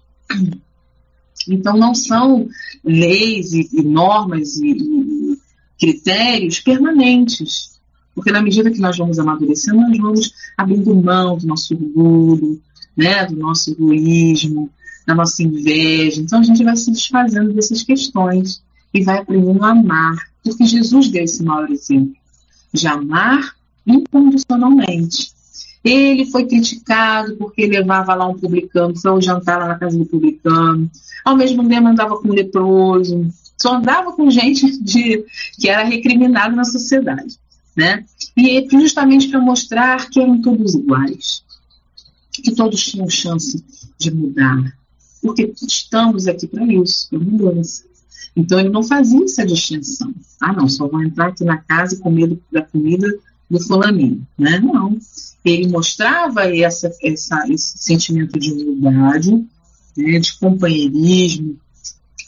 Então 1.50 1.78
não 1.78 1.96
são 1.96 2.48
leis 2.84 3.54
e, 3.54 3.68
e 3.74 3.82
normas 3.82 4.58
e, 4.58 4.72
e 4.72 5.38
critérios 5.80 6.60
permanentes. 6.60 7.78
Porque 8.14 8.32
na 8.32 8.42
medida 8.42 8.72
que 8.72 8.80
nós 8.80 8.98
vamos 8.98 9.20
amadurecendo, 9.20 9.80
nós 9.80 9.98
vamos 9.98 10.34
abrindo 10.58 10.96
mão 10.96 11.38
do 11.38 11.48
nosso 11.48 11.74
orgulho, 11.74 12.62
né, 12.96 13.26
do 13.26 13.36
nosso 13.36 13.72
egoísmo, 13.72 14.70
da 15.06 15.16
nossa 15.16 15.42
inveja. 15.42 16.22
Então 16.22 16.40
a 16.40 16.44
gente 16.44 16.64
vai 16.64 16.76
se 16.76 16.92
desfazendo 16.92 17.54
dessas 17.54 17.84
questões 17.84 18.62
e 18.94 19.04
vai 19.04 19.20
aprendendo 19.20 19.64
a 19.64 19.70
amar 19.70 20.18
porque 20.48 20.66
Jesus 20.66 21.10
deu 21.10 21.24
esse 21.24 21.44
maior 21.44 21.70
exemplo 21.70 22.16
de 22.74 22.88
amar 22.88 23.56
incondicionalmente. 23.86 25.32
Ele 25.84 26.26
foi 26.26 26.46
criticado 26.46 27.36
porque 27.38 27.66
levava 27.66 28.14
lá 28.14 28.28
um 28.28 28.38
publicano, 28.38 28.96
foi 29.00 29.12
ao 29.12 29.22
jantar 29.22 29.60
lá 29.60 29.68
na 29.68 29.80
casa 29.80 29.98
do 29.98 30.06
publicano, 30.06 30.90
ao 31.24 31.36
mesmo 31.36 31.68
tempo 31.68 31.88
andava 31.88 32.18
com 32.18 32.28
um 32.28 32.34
leproso, 32.34 33.28
só 33.58 33.76
andava 33.76 34.12
com 34.12 34.30
gente 34.30 34.82
de, 34.82 35.26
que 35.58 35.70
era 35.70 35.84
recriminada 35.84 36.56
na 36.56 36.66
sociedade. 36.66 37.38
Né? 37.76 38.06
E 38.36 38.58
é 38.58 38.70
justamente 38.70 39.30
para 39.30 39.40
mostrar 39.40 40.10
que 40.10 40.20
eram 40.20 40.42
todos 40.42 40.74
iguais, 40.74 41.44
que 42.32 42.52
todos 42.54 42.84
tinham 42.84 43.10
chance 43.10 43.64
de 43.98 44.12
mudar, 44.12 44.76
porque 45.22 45.54
estamos 45.62 46.28
aqui 46.28 46.48
para 46.48 46.66
isso, 46.66 47.08
para 47.10 47.20
mudança. 47.20 47.87
Então 48.36 48.60
ele 48.60 48.70
não 48.70 48.84
fazia 48.84 49.24
essa 49.24 49.46
distinção. 49.46 50.14
Ah, 50.40 50.54
não, 50.54 50.68
só 50.70 50.88
vou 50.88 51.04
entrar 51.04 51.28
aqui 51.28 51.44
na 51.44 51.58
casa 51.58 51.96
e 51.96 52.00
comer 52.00 52.38
da 52.52 52.62
comida 52.62 53.08
do 53.50 53.60
fulaninho, 53.60 54.26
né? 54.38 54.60
Não. 54.60 54.98
Ele 55.44 55.68
mostrava 55.68 56.44
essa, 56.44 56.92
essa, 57.02 57.46
esse 57.50 57.78
sentimento 57.78 58.38
de 58.38 58.52
unidade, 58.52 59.32
né, 59.96 60.20
de 60.20 60.38
companheirismo, 60.38 61.58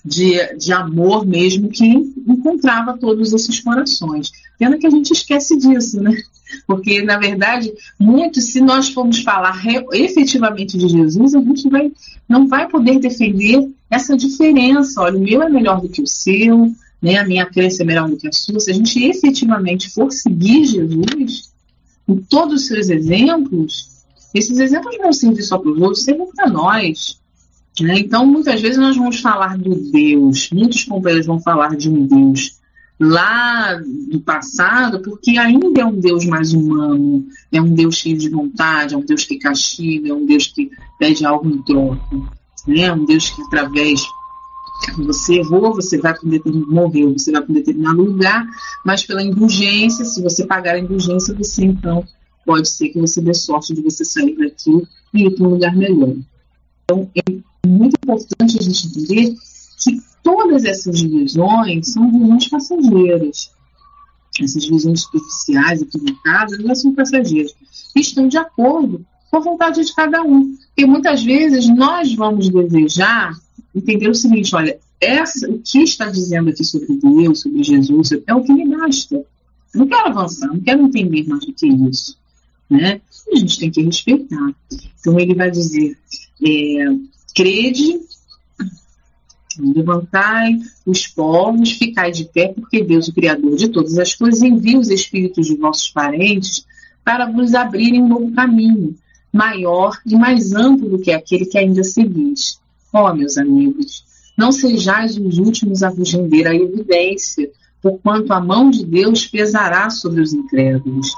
de, 0.04 0.56
de 0.56 0.71
amor 0.71 1.25
mesmo 1.25 1.69
que 1.69 1.86
encontrava 1.86 2.97
todos 2.97 3.34
esses 3.34 3.60
corações. 3.60 4.32
Pena 4.58 4.78
que 4.78 4.88
a 4.88 4.89
gente 4.89 5.12
esquece 5.12 5.58
disso, 5.58 6.02
né? 6.02 6.12
Porque, 6.66 7.02
na 7.02 7.18
verdade, 7.18 7.72
muito, 8.00 8.42
se 8.42 8.62
nós 8.62 8.90
formos 8.90 9.20
falar 9.20 9.62
efetivamente 9.94 10.78
de 10.78 10.88
Jesus, 10.88 11.36
a 11.36 11.40
gente 11.40 11.70
vai, 11.70 11.92
não 12.28 12.48
vai 12.48 12.68
poder 12.68 13.00
defender 13.00 13.70
essa 13.90 14.16
diferença. 14.16 15.02
Olha, 15.02 15.18
o 15.18 15.22
meu 15.22 15.42
é 15.44 15.50
melhor 15.50 15.82
do 15.82 15.90
que 15.90 16.02
o 16.02 16.08
seu, 16.08 16.72
né? 17.02 17.18
a 17.18 17.26
minha 17.26 17.46
crença 17.46 17.84
é 17.84 17.86
melhor 17.86 18.10
do 18.10 18.18
que 18.18 18.28
a 18.28 18.32
sua. 18.32 18.60
Se 18.60 18.72
a 18.72 18.74
gente 18.74 19.04
efetivamente 19.04 19.90
for 19.90 20.12
seguir 20.12 20.66
Jesus, 20.66 21.52
em 22.08 22.18
todos 22.18 22.62
os 22.62 22.68
seus 22.68 22.90
exemplos, 22.90 24.04
esses 24.34 24.60
exemplos 24.60 24.98
não 25.00 25.14
servem 25.14 25.44
só 25.44 25.58
para 25.58 25.72
os 25.72 25.82
outros, 25.82 26.04
servem 26.04 26.28
para 26.36 26.50
nós. 26.50 27.20
Né? 27.80 28.00
Então, 28.00 28.26
muitas 28.26 28.60
vezes 28.62 28.78
nós 28.78 28.98
vamos 28.98 29.20
falar 29.20 29.58
do 29.58 29.76
Deus, 29.92 30.50
muitos 30.52 30.84
companheiros 30.84 31.26
vão 31.26 31.40
falar 31.40 31.76
de 31.76 31.90
um 31.90 32.06
Deus 32.06 32.59
lá 33.00 33.80
do 34.12 34.20
passado, 34.20 35.02
porque 35.02 35.38
ainda 35.38 35.82
é 35.82 35.86
um 35.86 36.00
Deus 36.00 36.26
mais 36.26 36.54
humano, 36.54 37.26
é 37.52 37.62
um 37.62 37.74
Deus 37.74 37.96
cheio 37.96 38.18
de 38.18 38.30
vontade, 38.30 38.94
é 38.94 38.98
um 38.98 39.06
Deus 39.06 39.24
que 39.24 39.38
castiga, 39.38 40.10
é 40.10 40.14
um 40.14 40.26
Deus 40.26 40.48
que 40.48 40.70
pede 40.98 41.26
algo 41.26 41.50
em 41.50 41.62
troca, 41.62 42.16
né? 42.68 42.82
é 42.82 42.94
um 42.94 43.06
Deus 43.06 43.30
que 43.30 43.42
através 43.44 44.06
você 44.98 45.36
errou, 45.36 45.76
você 45.76 45.98
vai 45.98 46.14
para 46.14 46.28
um 46.28 46.30
determinado 46.30 46.72
morreu, 46.72 47.14
você 47.14 47.32
vai 47.32 47.42
para 47.42 47.52
um 47.52 47.56
determinado 47.56 48.02
lugar, 48.02 48.48
mas 48.86 49.06
pela 49.06 49.24
indulgência, 49.24 50.04
se 50.04 50.22
você 50.22 50.46
pagar 50.46 50.76
a 50.76 50.80
indulgência, 50.80 51.34
você 51.34 51.66
então 51.66 52.06
pode 52.46 52.68
ser 52.70 52.90
que 52.90 53.00
você 53.00 53.22
dê 53.22 53.34
sorte 53.34 53.74
de 53.74 53.82
você 53.82 54.04
sair 54.04 54.36
daqui 54.36 54.72
e 55.14 55.26
ir 55.26 55.36
para 55.36 55.46
um 55.46 55.52
lugar 55.52 55.76
melhor. 55.76 56.16
Então 56.84 57.10
é 57.16 57.68
muito 57.68 57.96
importante 58.02 58.58
a 58.58 58.62
gente 58.62 58.88
entender 58.88 59.36
que 59.82 60.09
todas 60.24 60.66
essas 60.66 61.02
visões 61.02 61.94
são 61.94 62.12
visões 62.12 62.48
passageiras. 62.48 63.52
Essas 64.40 64.66
visões 64.66 65.02
superficiais, 65.02 65.82
equivocadas, 65.82 66.60
elas 66.60 66.82
são 66.82 66.94
passageiras. 66.94 67.54
Estão 67.96 68.28
de 68.28 68.38
acordo 68.38 69.06
com 69.30 69.38
a 69.38 69.42
vontade 69.42 69.84
de 69.84 69.94
cada 69.94 70.22
um. 70.24 70.56
Porque 70.68 70.86
muitas 70.86 71.24
vezes 71.24 71.68
nós 71.68 72.14
vamos 72.14 72.50
desejar 72.50 73.34
entender 73.76 74.10
o 74.10 74.16
seguinte: 74.16 74.56
olha, 74.56 74.80
essa, 75.00 75.50
o 75.50 75.60
que 75.60 75.80
está 75.80 76.10
dizendo 76.10 76.50
aqui 76.50 76.64
sobre 76.64 76.98
Deus, 76.98 77.42
sobre 77.42 77.64
Jesus, 77.64 78.12
é 78.26 78.34
o 78.34 78.44
que 78.44 78.54
me 78.54 78.68
basta. 78.76 79.24
Não 79.74 79.88
quero 79.88 80.08
avançar, 80.08 80.48
não 80.48 80.60
quero 80.60 80.84
entender 80.84 81.28
mais 81.28 81.46
do 81.46 81.54
que 81.54 81.68
isso. 81.68 82.18
Né? 82.70 83.02
A 83.32 83.36
gente 83.36 83.60
tem 83.60 83.72
que 83.72 83.82
respeitar. 83.82 84.54
Então 85.00 85.20
ele 85.20 85.36
vai 85.36 85.52
dizer: 85.52 85.98
é, 86.44 86.86
crede 87.36 88.00
Levantai 89.62 90.58
os 90.86 91.08
povos, 91.08 91.72
ficai 91.72 92.12
de 92.12 92.26
pé, 92.26 92.50
porque 92.50 92.84
Deus, 92.84 93.08
o 93.08 93.13
Criador 93.13 93.56
de 93.56 93.67
todas 93.67 93.98
as 93.98 94.13
coisas, 94.15 94.41
envia 94.41 94.80
os 94.80 94.89
espíritos 94.89 95.48
de 95.48 95.56
vossos 95.56 95.89
parentes 95.89 96.65
para 97.04 97.26
vos 97.26 97.54
abrirem 97.54 98.04
um 98.04 98.08
novo 98.08 98.32
caminho, 98.34 98.95
maior 99.32 99.98
e 100.06 100.15
mais 100.15 100.54
amplo 100.54 100.89
do 100.89 101.00
que 101.00 101.12
aquele 101.12 101.45
que 101.45 101.58
ainda 101.58 101.84
seguis. 101.84 102.60
Ó, 102.93 103.10
oh, 103.10 103.13
meus 103.13 103.38
amigos, 103.38 104.04
não 104.38 104.52
sejais 104.52 105.17
os 105.17 105.38
últimos 105.38 105.84
a 105.84 105.89
vos 105.89 106.12
render 106.12 106.48
a 106.48 106.56
evidência, 106.56 107.50
porquanto 107.82 108.34
a 108.34 108.39
mão 108.39 108.69
de 108.69 108.86
Deus 108.86 109.26
pesará 109.26 109.89
sobre 109.89 110.22
os 110.22 110.34
incrédulos, 110.34 111.13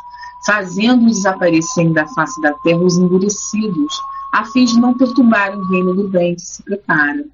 fazendo 0.46 1.06
desaparecerem 1.06 1.94
da 1.94 2.08
face 2.08 2.42
da 2.42 2.54
terra 2.54 2.80
os 2.80 2.98
endurecidos, 2.98 3.94
a 4.34 4.46
fim 4.46 4.66
de 4.66 4.80
não 4.80 4.98
perturbarem 4.98 5.60
o 5.60 5.68
reino 5.68 5.94
do 5.94 6.08
bem 6.08 6.36
que 6.36 6.42
se 6.42 6.64
prepara 6.64 7.26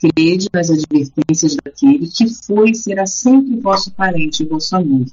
crede 0.00 0.48
nas 0.52 0.70
advertências 0.70 1.56
daquele 1.56 2.06
que 2.06 2.28
foi 2.28 2.70
e 2.70 2.74
será 2.74 3.06
sempre 3.06 3.56
vosso 3.60 3.90
parente 3.92 4.42
e 4.42 4.46
vosso 4.46 4.76
amigo. 4.76 5.10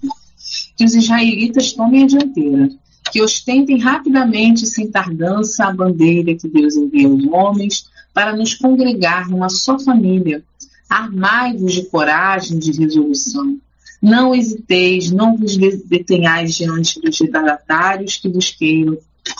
Que 0.77 0.85
os 0.85 0.93
israelitas 0.93 1.73
tomem 1.73 2.03
a 2.03 2.07
dianteira, 2.07 2.69
que 3.11 3.21
ostentem 3.21 3.79
rapidamente, 3.79 4.65
sem 4.65 4.89
tardança, 4.89 5.65
a 5.65 5.73
bandeira 5.73 6.35
que 6.35 6.47
Deus 6.47 6.75
envia 6.75 7.07
aos 7.07 7.23
homens 7.25 7.85
para 8.13 8.35
nos 8.35 8.53
congregar 8.53 9.29
numa 9.29 9.49
só 9.49 9.77
família. 9.79 10.43
Armai-vos 10.89 11.73
de 11.73 11.85
coragem, 11.85 12.59
de 12.59 12.71
resolução. 12.71 13.57
Não 14.01 14.35
hesiteis, 14.35 15.11
não 15.11 15.35
vos 15.35 15.57
detenhais 15.57 16.55
diante 16.55 17.01
dos 17.01 17.19
retardatários 17.19 18.17
que 18.17 18.29
busqueiam 18.29 18.97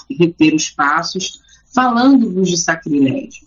reter 0.09 0.55
os 0.55 0.69
passos, 0.69 1.39
falando-vos 1.73 2.49
de 2.49 2.57
sacrilégio. 2.57 3.45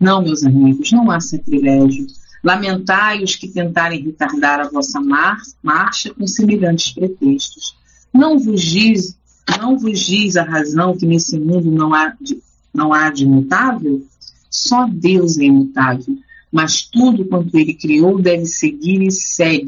Não, 0.00 0.22
meus 0.22 0.42
amigos, 0.42 0.90
não 0.92 1.10
há 1.10 1.20
sacrilégio. 1.20 2.06
Lamentai 2.42 3.22
os 3.22 3.36
que 3.36 3.46
tentarem 3.46 4.02
retardar 4.02 4.60
a 4.60 4.70
vossa 4.70 4.98
mar 4.98 5.36
marcha 5.62 6.14
com 6.14 6.26
semelhantes 6.26 6.92
pretextos. 6.92 7.76
Não 8.12 8.38
vos 8.38 8.62
diz, 8.62 9.14
não 9.60 9.78
vos 9.78 10.00
diz 10.00 10.38
a 10.38 10.42
razão 10.42 10.96
que 10.96 11.04
nesse 11.04 11.38
mundo 11.38 11.70
não 11.70 11.92
há 11.92 12.16
de, 12.18 12.42
não 12.72 12.94
há 12.94 13.10
de 13.10 13.24
imutável? 13.24 14.02
Só 14.48 14.88
Deus 14.88 15.36
é 15.38 15.44
imutável, 15.44 16.16
mas 16.50 16.82
tudo 16.82 17.24
quanto 17.26 17.56
ele 17.56 17.74
criou 17.74 18.20
deve 18.20 18.46
seguir 18.46 19.02
e 19.02 19.12
segue 19.12 19.66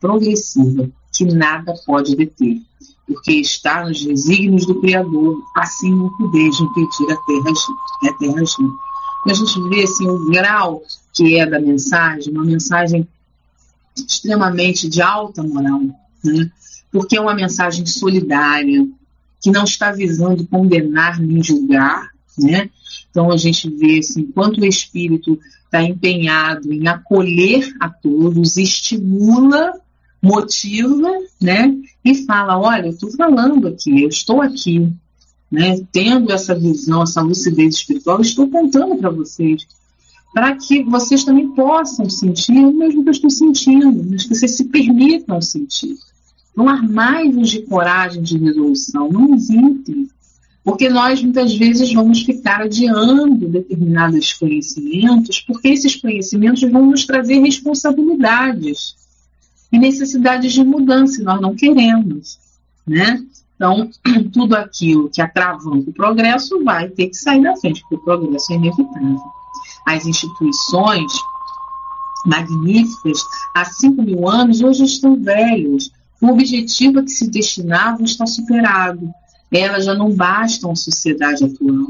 progressiva, 0.00 0.90
que 1.16 1.24
nada 1.24 1.72
pode 1.86 2.16
deter, 2.16 2.60
porque 3.06 3.34
está 3.34 3.86
nos 3.86 4.04
desígnios 4.04 4.66
do 4.66 4.80
Criador, 4.80 5.40
assim 5.56 5.94
não 5.94 6.10
podeis 6.16 6.58
impedir 6.58 7.12
a 7.12 7.16
terra, 7.16 7.52
a 8.08 8.12
terra 8.18 8.40
agir. 8.40 8.93
A 9.26 9.34
gente 9.34 9.68
vê 9.68 9.82
assim, 9.82 10.08
o 10.08 10.30
grau 10.30 10.82
que 11.12 11.38
é 11.38 11.46
da 11.46 11.60
mensagem, 11.60 12.32
uma 12.32 12.44
mensagem 12.44 13.06
extremamente 13.96 14.88
de 14.88 15.00
alta 15.00 15.42
moral, 15.42 15.80
né? 16.24 16.50
porque 16.94 17.16
é 17.16 17.20
uma 17.20 17.34
mensagem 17.34 17.84
solidária, 17.86 18.86
que 19.40 19.50
não 19.50 19.64
está 19.64 19.90
visando 19.90 20.46
condenar 20.46 21.20
nem 21.20 21.42
julgar, 21.42 22.08
né? 22.38 22.70
Então 23.10 23.30
a 23.30 23.36
gente 23.36 23.68
vê 23.68 23.98
assim, 23.98 24.24
quanto 24.26 24.60
o 24.60 24.64
espírito 24.64 25.38
está 25.64 25.82
empenhado 25.82 26.72
em 26.72 26.86
acolher 26.86 27.74
a 27.80 27.88
todos, 27.88 28.56
estimula, 28.56 29.72
motiva, 30.22 31.10
né? 31.40 31.76
E 32.04 32.14
fala, 32.24 32.58
olha, 32.58 32.86
eu 32.86 32.90
estou 32.90 33.10
falando 33.10 33.68
aqui, 33.68 34.02
eu 34.02 34.08
estou 34.08 34.40
aqui, 34.40 34.88
né? 35.54 35.80
Tendo 35.92 36.32
essa 36.32 36.52
visão, 36.52 37.04
essa 37.04 37.22
lucidez 37.22 37.76
espiritual, 37.76 38.20
estou 38.20 38.48
contando 38.48 38.96
para 38.96 39.08
vocês, 39.08 39.64
para 40.34 40.56
que 40.56 40.82
vocês 40.82 41.22
também 41.22 41.48
possam 41.50 42.10
sentir 42.10 42.58
o 42.58 42.72
mesmo 42.72 43.04
que 43.04 43.08
eu 43.10 43.12
estou 43.12 43.30
sentindo, 43.30 44.04
mas 44.10 44.24
que 44.24 44.34
vocês 44.34 44.56
se 44.56 44.64
permitam 44.64 45.40
sentir. 45.40 45.96
Não 46.56 46.68
armai-vos 46.68 47.50
de 47.50 47.62
coragem 47.62 48.20
de 48.20 48.36
resolução, 48.36 49.08
não 49.08 49.32
hesitem. 49.34 50.08
Porque 50.64 50.88
nós 50.88 51.22
muitas 51.22 51.54
vezes 51.54 51.92
vamos 51.92 52.22
ficar 52.22 52.62
adiando 52.62 53.46
determinados 53.48 54.32
conhecimentos, 54.32 55.40
porque 55.40 55.68
esses 55.68 55.94
conhecimentos 55.94 56.62
vão 56.62 56.86
nos 56.86 57.06
trazer 57.06 57.38
responsabilidades 57.40 58.96
e 59.70 59.78
necessidades 59.78 60.52
de 60.52 60.64
mudança, 60.64 61.20
e 61.20 61.24
nós 61.24 61.40
não 61.40 61.54
queremos. 61.54 62.38
Né? 62.84 63.22
Então, 63.64 63.90
tudo 64.30 64.54
aquilo 64.54 65.08
que 65.08 65.22
atravanca 65.22 65.88
o 65.88 65.94
progresso 65.94 66.62
vai 66.62 66.88
ter 66.90 67.08
que 67.08 67.16
sair 67.16 67.42
da 67.42 67.56
frente, 67.56 67.80
porque 67.82 67.94
o 67.94 68.04
progresso 68.04 68.52
é 68.52 68.56
inevitável. 68.56 69.20
As 69.86 70.04
instituições 70.04 71.12
magníficas, 72.26 73.22
há 73.54 73.64
5 73.64 74.02
mil 74.02 74.28
anos, 74.28 74.60
hoje 74.60 74.84
estão 74.84 75.16
velhos. 75.16 75.90
O 76.20 76.28
objetivo 76.28 76.98
a 76.98 77.02
que 77.02 77.10
se 77.10 77.30
destinavam 77.30 78.04
está 78.04 78.26
superado 78.26 79.10
elas 79.52 79.84
já 79.84 79.94
não 79.94 80.10
bastam 80.10 80.72
à 80.72 80.74
sociedade 80.74 81.44
atual. 81.44 81.86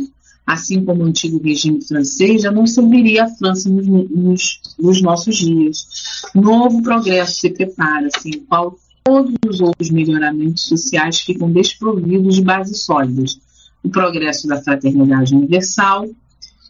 Assim 0.47 0.85
como 0.85 1.03
o 1.03 1.07
antigo 1.07 1.41
regime 1.43 1.83
francês 1.83 2.43
já 2.43 2.51
não 2.51 2.67
serviria 2.67 3.25
a 3.25 3.31
França 3.31 3.71
nos, 3.71 3.87
nos, 3.87 4.61
nos 4.79 5.01
nossos 5.01 5.37
dias. 5.37 5.87
Novo 6.35 6.83
progresso 6.83 7.41
se 7.41 7.49
prepara, 7.49 8.09
assim, 8.15 8.33
qual 8.47 8.77
todos 9.05 9.35
os 9.47 9.61
outros 9.61 9.91
melhoramentos 9.91 10.65
sociais 10.65 11.21
ficam 11.21 11.53
desprovidos 11.53 12.37
de 12.37 12.43
bases 12.43 12.85
sólidas. 12.85 13.39
O 13.83 13.91
progresso 13.91 14.49
da 14.49 14.63
fraternidade 14.63 15.35
universal, 15.35 16.09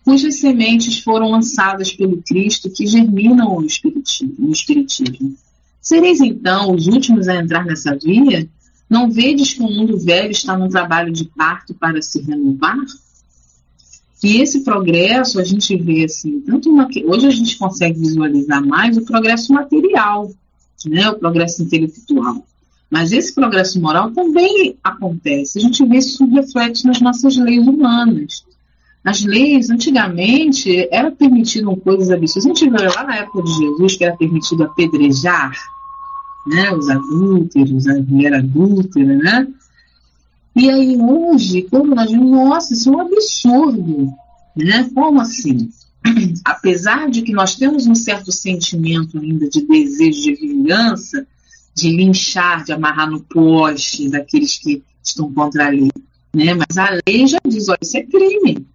cujas 0.04 0.40
sementes 0.40 0.98
foram 0.98 1.30
lançadas 1.30 1.92
pelo 1.92 2.20
Cristo 2.22 2.68
que 2.68 2.86
germinam 2.86 3.60
no 3.60 3.64
espiritismo. 3.64 4.50
Espiritismo. 4.50 5.36
Sereis 5.80 6.20
então 6.20 6.74
os 6.74 6.88
últimos 6.88 7.28
a 7.28 7.36
entrar 7.36 7.64
nessa 7.64 7.96
via? 7.96 8.48
Não 8.90 9.10
vedes 9.10 9.54
que 9.54 9.62
o 9.62 9.70
mundo 9.70 9.96
velho 9.96 10.32
está 10.32 10.58
num 10.58 10.68
trabalho 10.68 11.12
de 11.12 11.24
parto 11.26 11.72
para 11.72 12.02
se 12.02 12.20
renovar? 12.20 12.76
E 14.22 14.40
esse 14.40 14.60
progresso 14.60 15.38
a 15.38 15.44
gente 15.44 15.76
vê 15.76 16.04
assim, 16.04 16.40
tanto 16.40 16.70
hoje 17.06 17.26
a 17.26 17.30
gente 17.30 17.56
consegue 17.58 18.00
visualizar 18.00 18.64
mais 18.64 18.96
o 18.96 19.04
progresso 19.04 19.52
material, 19.52 20.30
né, 20.88 21.08
o 21.08 21.18
progresso 21.18 21.62
intelectual. 21.62 22.44
Mas 22.90 23.12
esse 23.12 23.34
progresso 23.34 23.80
moral 23.80 24.10
também 24.10 24.76
acontece. 24.82 25.58
A 25.58 25.60
gente 25.60 25.84
vê 25.84 25.98
isso 25.98 26.24
reflete 26.26 26.86
nas 26.86 27.00
nossas 27.00 27.36
leis 27.36 27.66
humanas. 27.66 28.44
As 29.04 29.24
leis, 29.24 29.68
antigamente, 29.68 30.88
era 30.90 31.10
permitido 31.10 31.76
coisas 31.76 32.10
absurdas. 32.10 32.46
A 32.46 32.48
gente 32.48 32.70
vê 32.70 32.88
lá 32.88 33.04
na 33.04 33.16
época 33.16 33.42
de 33.42 33.52
Jesus 33.52 33.96
que 33.96 34.04
era 34.04 34.16
permitido 34.16 34.64
apedrejar 34.64 35.52
né, 36.46 36.72
os 36.72 36.88
adúlteros, 36.88 37.86
a 37.86 37.94
mulher 38.00 38.34
adúltera, 38.34 39.16
né? 39.16 39.48
E 40.56 40.70
aí 40.70 40.96
hoje, 40.96 41.62
como 41.62 41.94
nós 41.94 42.10
vimos, 42.10 42.30
nossa, 42.30 42.74
isso 42.74 42.90
é 42.90 42.96
um 42.96 43.00
absurdo, 43.00 44.12
né? 44.54 44.88
Como 44.94 45.20
assim? 45.20 45.68
Apesar 46.44 47.10
de 47.10 47.22
que 47.22 47.32
nós 47.32 47.56
temos 47.56 47.86
um 47.86 47.94
certo 47.94 48.30
sentimento 48.30 49.18
ainda 49.18 49.48
de 49.48 49.66
desejo 49.66 50.22
de 50.22 50.34
vingança, 50.34 51.26
de 51.74 51.90
linchar, 51.90 52.64
de 52.64 52.72
amarrar 52.72 53.10
no 53.10 53.20
poste 53.20 54.08
daqueles 54.08 54.58
que 54.58 54.82
estão 55.02 55.32
contra 55.32 55.66
a 55.66 55.70
lei, 55.70 55.90
né? 56.34 56.54
Mas 56.54 56.78
a 56.78 56.90
lei 57.06 57.26
já 57.26 57.38
diz, 57.46 57.68
olha, 57.68 57.78
isso 57.82 57.96
é 57.96 58.02
crime. 58.02 58.66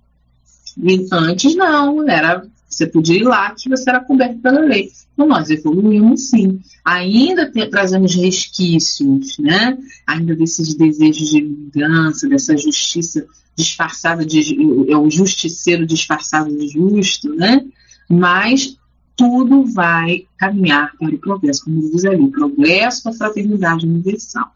E 0.78 1.08
antes 1.12 1.56
não, 1.56 2.08
era 2.10 2.46
você 2.69 2.86
podia 2.86 3.17
ir 3.17 3.23
lá 3.23 3.51
que 3.51 3.67
você 3.67 3.89
era 3.89 3.99
coberto 3.99 4.39
pela 4.39 4.60
lei. 4.60 4.91
Então, 5.13 5.27
nós 5.27 5.49
evoluímos 5.49 6.29
sim. 6.29 6.62
Ainda 6.86 7.49
te, 7.51 7.65
trazemos 7.67 8.15
resquícios, 8.15 9.38
né? 9.39 9.77
Ainda 10.08 10.36
desses 10.36 10.75
desejos 10.75 11.29
de 11.29 11.41
vingança, 11.41 12.29
dessa 12.29 12.55
justiça 12.55 13.25
disfarçada 13.55 14.25
de. 14.25 14.55
É 14.89 14.95
o 14.95 15.10
justiceiro 15.10 15.86
disfarçado 15.86 16.55
de 16.55 16.69
justo, 16.69 17.36
né? 17.36 17.65
Mas 18.08 18.77
tudo 19.15 19.65
vai 19.65 20.25
caminhar 20.38 20.95
para 20.97 21.13
o 21.13 21.19
progresso, 21.19 21.65
como 21.65 21.82
diz 21.91 22.05
ali, 22.05 22.32
progresso 22.32 23.03
da 23.03 23.12
fraternidade 23.12 23.86
universal. 23.86 24.53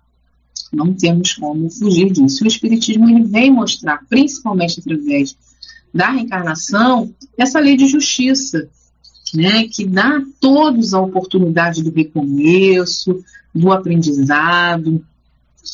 Não 0.71 0.93
temos 0.93 1.33
como 1.33 1.69
fugir 1.69 2.11
disso. 2.11 2.43
O 2.43 2.47
Espiritismo 2.47 3.09
ele 3.09 3.25
vem 3.25 3.51
mostrar, 3.51 4.01
principalmente 4.07 4.79
através 4.79 5.35
da 5.93 6.11
reencarnação, 6.11 7.13
essa 7.37 7.59
lei 7.59 7.77
de 7.77 7.87
justiça, 7.87 8.67
né, 9.33 9.67
que 9.67 9.85
dá 9.85 10.17
a 10.17 10.23
todos 10.39 10.93
a 10.93 10.99
oportunidade 10.99 11.83
do 11.83 11.91
recomeço, 11.91 13.23
do 13.53 13.71
aprendizado, 13.71 15.03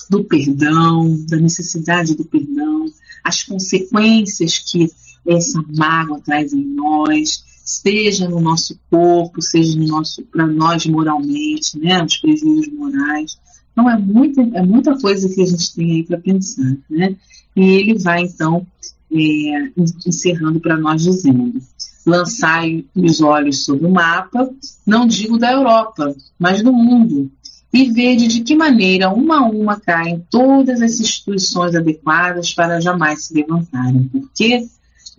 do 0.10 0.24
perdão, 0.24 1.18
da 1.28 1.38
necessidade 1.38 2.16
do 2.16 2.26
perdão, 2.26 2.86
as 3.24 3.44
consequências 3.44 4.60
que 4.60 4.92
essa 5.28 5.64
mágoa 5.76 6.22
traz 6.22 6.54
em 6.54 6.64
nós, 6.64 7.44
seja 7.64 8.28
no 8.28 8.40
nosso 8.40 8.78
corpo, 8.90 9.42
seja 9.42 9.78
no 9.78 9.88
nosso 9.88 10.24
para 10.24 10.48
nós 10.48 10.86
moralmente, 10.86 11.78
né, 11.78 12.04
os 12.04 12.18
prejuízos 12.18 12.74
morais. 12.74 13.38
Então 13.72 13.90
é 13.90 13.98
muita, 13.98 14.42
é 14.42 14.62
muita 14.62 14.98
coisa 14.98 15.30
que 15.30 15.42
a 15.42 15.46
gente 15.46 15.74
tem 15.74 15.92
aí 15.92 16.04
para 16.04 16.18
pensar, 16.18 16.76
né? 16.90 17.16
E 17.56 17.62
ele 17.62 17.98
vai 17.98 18.24
então 18.24 18.66
é, 19.12 19.72
encerrando 20.06 20.60
para 20.60 20.78
nós 20.78 21.04
dizendo: 21.04 21.62
lançai 22.06 22.86
os 22.95 23.22
olhos 23.22 23.65
sobre 23.65 23.86
o 23.86 23.91
mapa, 23.91 24.50
não 24.86 25.08
digo 25.08 25.38
da 25.38 25.52
Europa, 25.52 26.15
mas 26.38 26.62
do 26.62 26.72
mundo, 26.72 27.32
e 27.72 27.91
vede 27.91 28.28
de 28.28 28.41
que 28.41 28.56
maneira 28.56 29.10
uma 29.10 29.39
a 29.39 29.50
uma 29.50 29.80
caem 29.80 30.26
todas 30.30 30.82
as 30.82 31.00
instituições 31.00 31.76
adequadas 31.76 32.54
para 32.54 32.82
jamais 32.82 33.26
se 33.26 33.34
levantarem, 33.34 34.10
porque 34.12 34.67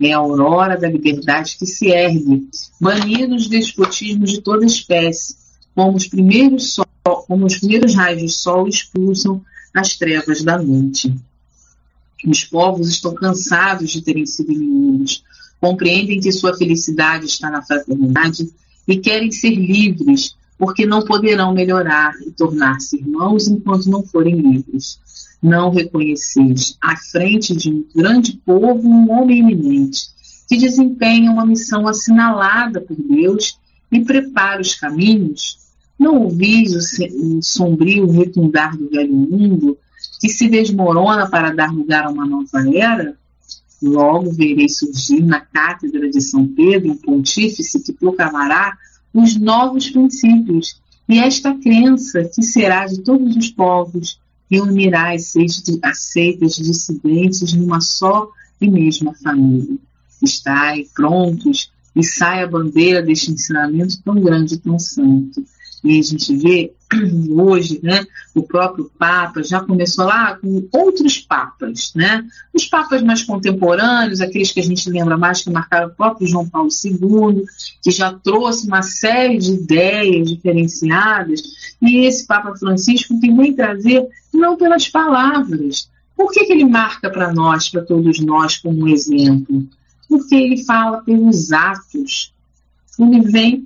é 0.01 0.13
a 0.13 0.17
aurora 0.17 0.77
da 0.77 0.89
liberdade 0.89 1.57
que 1.57 1.65
se 1.65 1.87
ergue, 1.89 2.47
banindo 2.79 3.35
os 3.35 3.47
despotismos 3.47 4.31
de 4.31 4.41
toda 4.41 4.65
espécie, 4.65 5.35
como 5.75 5.95
os 5.95 6.07
primeiros, 6.07 6.73
sol, 6.73 6.85
como 7.27 7.45
os 7.45 7.57
primeiros 7.57 7.93
raios 7.93 8.21
de 8.21 8.29
sol 8.29 8.67
expulsam 8.67 9.41
as 9.73 9.95
trevas 9.95 10.43
da 10.43 10.57
noite. 10.57 11.15
Os 12.25 12.43
povos 12.43 12.89
estão 12.89 13.13
cansados 13.13 13.91
de 13.91 14.01
terem 14.01 14.25
sido 14.25 14.51
inimigos, 14.51 15.23
compreendem 15.59 16.19
que 16.19 16.31
sua 16.31 16.55
felicidade 16.55 17.25
está 17.25 17.49
na 17.49 17.61
fraternidade 17.61 18.51
e 18.87 18.97
querem 18.97 19.31
ser 19.31 19.51
livres, 19.51 20.35
porque 20.57 20.85
não 20.85 21.03
poderão 21.03 21.53
melhorar 21.53 22.13
e 22.25 22.31
tornar-se 22.31 22.97
irmãos 22.97 23.47
enquanto 23.47 23.89
não 23.89 24.03
forem 24.03 24.35
livres. 24.35 24.99
Não 25.41 25.71
reconheceis 25.71 26.77
à 26.79 26.95
frente 26.95 27.55
de 27.55 27.71
um 27.71 27.85
grande 27.95 28.33
povo 28.45 28.87
um 28.87 29.11
homem 29.11 29.39
eminente, 29.39 30.09
que 30.47 30.57
desempenha 30.57 31.31
uma 31.31 31.45
missão 31.45 31.87
assinalada 31.87 32.79
por 32.81 32.95
Deus 32.95 33.57
e 33.91 34.01
prepara 34.01 34.61
os 34.61 34.75
caminhos. 34.75 35.57
Não 35.97 36.23
ouvis 36.23 36.73
o 36.75 37.41
sombrio 37.41 38.09
retundar 38.11 38.77
do 38.77 38.89
velho 38.89 39.13
mundo, 39.13 39.77
que 40.21 40.29
se 40.29 40.47
desmorona 40.47 41.27
para 41.27 41.51
dar 41.51 41.73
lugar 41.73 42.05
a 42.05 42.11
uma 42.11 42.27
nova 42.27 42.63
era? 42.77 43.17
Logo 43.81 44.31
verei 44.31 44.69
surgir 44.69 45.25
na 45.25 45.41
cátedra 45.41 46.07
de 46.07 46.21
São 46.21 46.47
Pedro 46.47 46.91
um 46.91 46.95
pontífice 46.95 47.81
que 47.81 47.91
proclamará 47.91 48.77
os 49.11 49.35
novos 49.35 49.89
princípios 49.89 50.79
e 51.09 51.17
esta 51.17 51.55
crença 51.55 52.23
que 52.23 52.43
será 52.43 52.85
de 52.85 53.01
todos 53.01 53.35
os 53.35 53.49
povos 53.49 54.19
reunirá 54.49 55.11
as 55.13 55.33
seitas 55.95 56.55
dissidentes 56.55 57.53
numa 57.53 57.81
só 57.81 58.29
e 58.61 58.69
mesma 58.69 59.15
família. 59.15 59.75
Estai 60.21 60.85
prontos 60.93 61.71
e 61.95 62.03
sai 62.03 62.43
a 62.43 62.47
bandeira 62.47 63.01
deste 63.01 63.31
ensinamento 63.31 63.99
tão 64.03 64.21
grande 64.21 64.53
e 64.53 64.59
tão 64.59 64.77
santo. 64.77 65.43
E 65.83 65.99
a 65.99 66.01
gente 66.01 66.35
vê 66.35 66.73
hoje, 67.31 67.79
né, 67.81 68.05
o 68.35 68.43
próprio 68.43 68.91
Papa 68.97 69.41
já 69.41 69.61
começou 69.61 70.05
lá 70.05 70.35
com 70.35 70.67
outros 70.71 71.17
papas, 71.17 71.91
né? 71.95 72.25
Os 72.53 72.65
papas 72.65 73.01
mais 73.01 73.23
contemporâneos, 73.23 74.21
aqueles 74.21 74.51
que 74.51 74.59
a 74.59 74.63
gente 74.63 74.89
lembra 74.89 75.17
mais 75.17 75.41
que 75.41 75.49
marcaram 75.49 75.87
o 75.87 75.95
próprio 75.95 76.27
João 76.27 76.47
Paulo 76.47 76.69
II, 76.83 77.43
que 77.81 77.91
já 77.91 78.13
trouxe 78.13 78.67
uma 78.67 78.81
série 78.81 79.37
de 79.37 79.53
ideias 79.53 80.29
diferenciadas, 80.29 81.41
e 81.81 82.05
esse 82.05 82.27
Papa 82.27 82.55
Francisco 82.55 83.19
que 83.19 83.33
vem 83.33 83.55
trazer 83.55 84.07
não 84.33 84.55
pelas 84.55 84.87
palavras. 84.87 85.89
Por 86.15 86.31
que, 86.31 86.45
que 86.45 86.53
ele 86.53 86.65
marca 86.65 87.09
para 87.09 87.33
nós, 87.33 87.69
para 87.69 87.81
todos 87.81 88.19
nós, 88.19 88.57
como 88.57 88.83
um 88.83 88.87
exemplo? 88.87 89.67
Porque 90.07 90.35
ele 90.35 90.63
fala 90.63 91.01
pelos 91.01 91.51
atos. 91.51 92.31
Ele 92.99 93.21
vem 93.21 93.65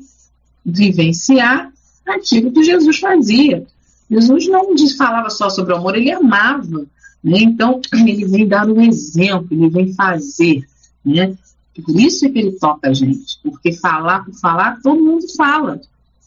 vivenciar 0.65 1.74
aquilo 2.05 2.51
que 2.51 2.63
Jesus 2.63 2.99
fazia. 2.99 3.65
Jesus 4.09 4.47
não 4.47 4.75
falava 4.97 5.29
só 5.29 5.49
sobre 5.49 5.73
o 5.73 5.77
amor, 5.77 5.95
ele 5.95 6.11
amava. 6.11 6.85
Né? 7.23 7.39
Então, 7.39 7.81
ele 7.93 8.25
vem 8.25 8.47
dar 8.47 8.69
um 8.69 8.81
exemplo, 8.81 9.47
ele 9.51 9.69
vem 9.69 9.93
fazer. 9.93 10.63
Né? 11.03 11.35
Por 11.83 11.99
isso 11.99 12.25
é 12.25 12.29
que 12.29 12.39
ele 12.39 12.51
toca 12.53 12.89
a 12.89 12.93
gente, 12.93 13.39
porque 13.43 13.73
falar 13.73 14.23
por 14.23 14.33
falar, 14.35 14.79
todo 14.81 15.03
mundo 15.03 15.25
fala. 15.35 15.81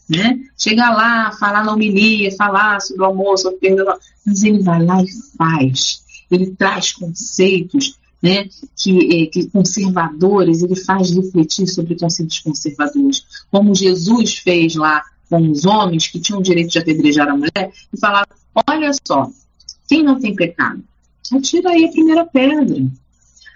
Né? 0.09 0.39
Chegar 0.57 0.95
lá, 0.95 1.31
falar 1.39 1.63
na 1.63 1.73
homilia, 1.73 2.35
falar 2.35 2.81
sobre 2.81 3.03
o 3.03 3.05
amor, 3.05 3.37
sobre 3.37 3.57
o 3.57 3.59
perdão, 3.59 3.97
mas 4.25 4.43
ele 4.43 4.59
vai 4.59 4.83
lá 4.83 5.01
e 5.01 5.07
faz. 5.37 6.03
Ele 6.29 6.47
traz 6.51 6.93
conceitos 6.93 7.97
né, 8.21 8.49
que, 8.75 9.23
eh, 9.23 9.25
que, 9.27 9.47
conservadores, 9.49 10.61
ele 10.61 10.75
faz 10.75 11.11
refletir 11.11 11.67
sobre 11.67 11.95
conceitos 11.97 12.39
conservadores, 12.39 13.23
como 13.49 13.73
Jesus 13.73 14.37
fez 14.37 14.75
lá 14.75 15.03
com 15.29 15.49
os 15.49 15.65
homens 15.65 16.07
que 16.07 16.19
tinham 16.19 16.39
o 16.39 16.43
direito 16.43 16.71
de 16.71 16.79
apedrejar 16.79 17.29
a 17.29 17.35
mulher 17.35 17.71
e 17.93 17.99
falaram: 17.99 18.27
olha 18.67 18.91
só, 19.05 19.29
quem 19.87 20.03
não 20.03 20.19
tem 20.19 20.35
pecado, 20.35 20.83
atira 21.31 21.69
aí 21.69 21.85
a 21.85 21.91
primeira 21.91 22.25
pedra. 22.25 22.85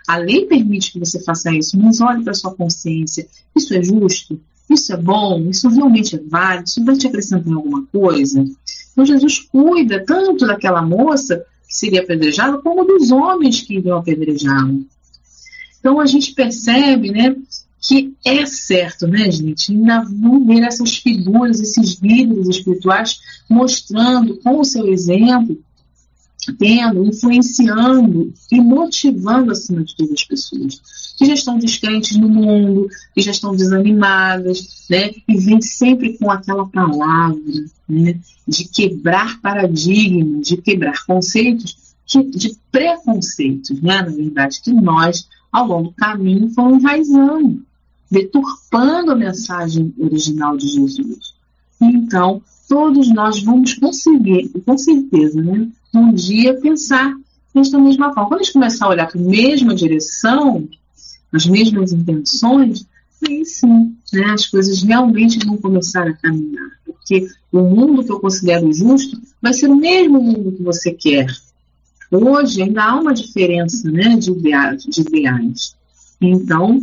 A 0.07 0.17
lei 0.17 0.45
permite 0.45 0.91
que 0.91 0.99
você 0.99 1.21
faça 1.23 1.51
isso, 1.51 1.79
mas 1.79 2.01
olhe 2.01 2.23
para 2.23 2.33
sua 2.33 2.53
consciência. 2.53 3.27
Isso 3.55 3.73
é 3.73 3.81
justo? 3.81 4.39
Isso 4.69 4.91
é 4.93 4.97
bom? 4.97 5.49
Isso 5.49 5.69
realmente 5.69 6.15
é 6.15 6.19
válido? 6.19 6.67
Isso 6.67 6.83
vai 6.83 6.97
te 6.97 7.07
acrescentar 7.07 7.53
alguma 7.53 7.86
coisa? 7.86 8.45
Então 8.91 9.05
Jesus 9.05 9.39
cuida 9.39 10.03
tanto 10.05 10.45
daquela 10.45 10.81
moça 10.81 11.45
que 11.67 11.75
seria 11.75 12.01
apedrejada, 12.01 12.57
como 12.59 12.86
dos 12.86 13.12
homens 13.12 13.62
que 13.62 13.75
iriam 13.75 13.97
apedrejá-la. 13.97 14.75
Então 15.79 15.99
a 15.99 16.05
gente 16.05 16.33
percebe, 16.33 17.12
né, 17.12 17.36
que 17.84 18.15
é 18.24 18.46
certo, 18.46 19.06
né, 19.08 19.30
gente? 19.30 19.74
Ainda 19.74 20.04
vão 20.04 20.46
ver 20.46 20.63
essas 20.63 20.96
figuras, 20.96 21.60
esses 21.60 22.00
líderes 22.00 22.48
espirituais 22.48 23.19
mostrando 23.50 24.38
com 24.38 24.62
o 24.62 24.63
seu 24.63 24.88
exemplo, 24.88 25.62
tendo, 26.58 27.06
influenciando 27.06 28.34
e 28.50 28.62
motivando 28.62 29.52
acima 29.52 29.84
de 29.84 29.96
todas 29.98 30.13
as 30.13 30.24
pessoas 30.24 30.82
que 31.17 31.26
já 31.26 31.34
estão 31.34 31.60
descrentes 31.60 32.15
no 32.15 32.30
mundo, 32.30 32.88
que 33.13 33.22
já 33.22 33.32
estão 33.32 33.54
desanimadas, 33.54 34.86
né? 34.89 35.12
E 35.28 35.38
vem 35.38 35.62
sempre 35.62 36.17
com 36.17 36.32
aquela 36.32 36.65
palavra, 36.65 37.38
né? 37.88 38.17
De 38.48 38.63
quebrar 38.63 39.41
paradigmas, 39.41 40.48
de 40.48 40.58
quebrar 40.58 41.06
conceitos, 41.06 41.78
de 42.08 42.58
preconceitos, 42.72 43.82
né? 43.82 44.02
Na 44.02 44.10
verdade, 44.10 44.62
que 44.62 44.72
nós, 44.72 45.28
ao 45.52 45.67
longo 45.67 45.89
do 45.89 45.96
caminho, 45.96 46.50
fomos 46.50 46.82
enraizando 46.82 47.62
deturpando 48.13 49.12
a 49.12 49.15
mensagem 49.15 49.91
original 49.97 50.56
de 50.56 50.67
Jesus. 50.67 51.34
Então, 51.82 52.43
todos 52.69 53.12
nós 53.12 53.41
vamos 53.41 53.73
conseguir, 53.73 54.49
com 54.63 54.78
certeza, 54.78 55.41
né, 55.41 55.67
um 55.93 56.13
dia 56.13 56.54
pensar 56.62 57.12
desta 57.54 57.80
mesma 57.80 58.13
forma. 58.13 58.30
Quando 58.30 58.41
a 58.41 58.43
gente 58.43 58.54
começar 58.54 58.86
a 58.86 58.89
olhar 58.89 59.08
para 59.08 59.19
a 59.19 59.23
mesma 59.23 59.73
direção, 59.73 60.67
as 61.32 61.47
mesmas 61.47 61.91
intenções, 61.91 62.86
aí 63.28 63.43
sim, 63.45 63.95
né, 64.13 64.26
as 64.32 64.45
coisas 64.45 64.84
realmente 64.84 65.43
vão 65.43 65.58
começar 65.58 66.08
a 66.08 66.13
caminhar. 66.13 66.69
Porque 66.86 67.28
o 67.52 67.62
mundo 67.62 68.04
que 68.04 68.12
eu 68.12 68.19
considero 68.19 68.71
justo 68.71 69.19
vai 69.41 69.54
ser 69.54 69.69
o 69.69 69.76
mesmo 69.76 70.21
mundo 70.21 70.52
que 70.52 70.62
você 70.62 70.91
quer. 70.91 71.28
Hoje 72.12 72.62
ainda 72.62 72.84
há 72.84 72.95
uma 72.95 73.13
diferença 73.13 73.89
né, 73.89 74.15
de, 74.17 74.32
de 74.32 75.02
ideais. 75.02 75.76
Então, 76.21 76.80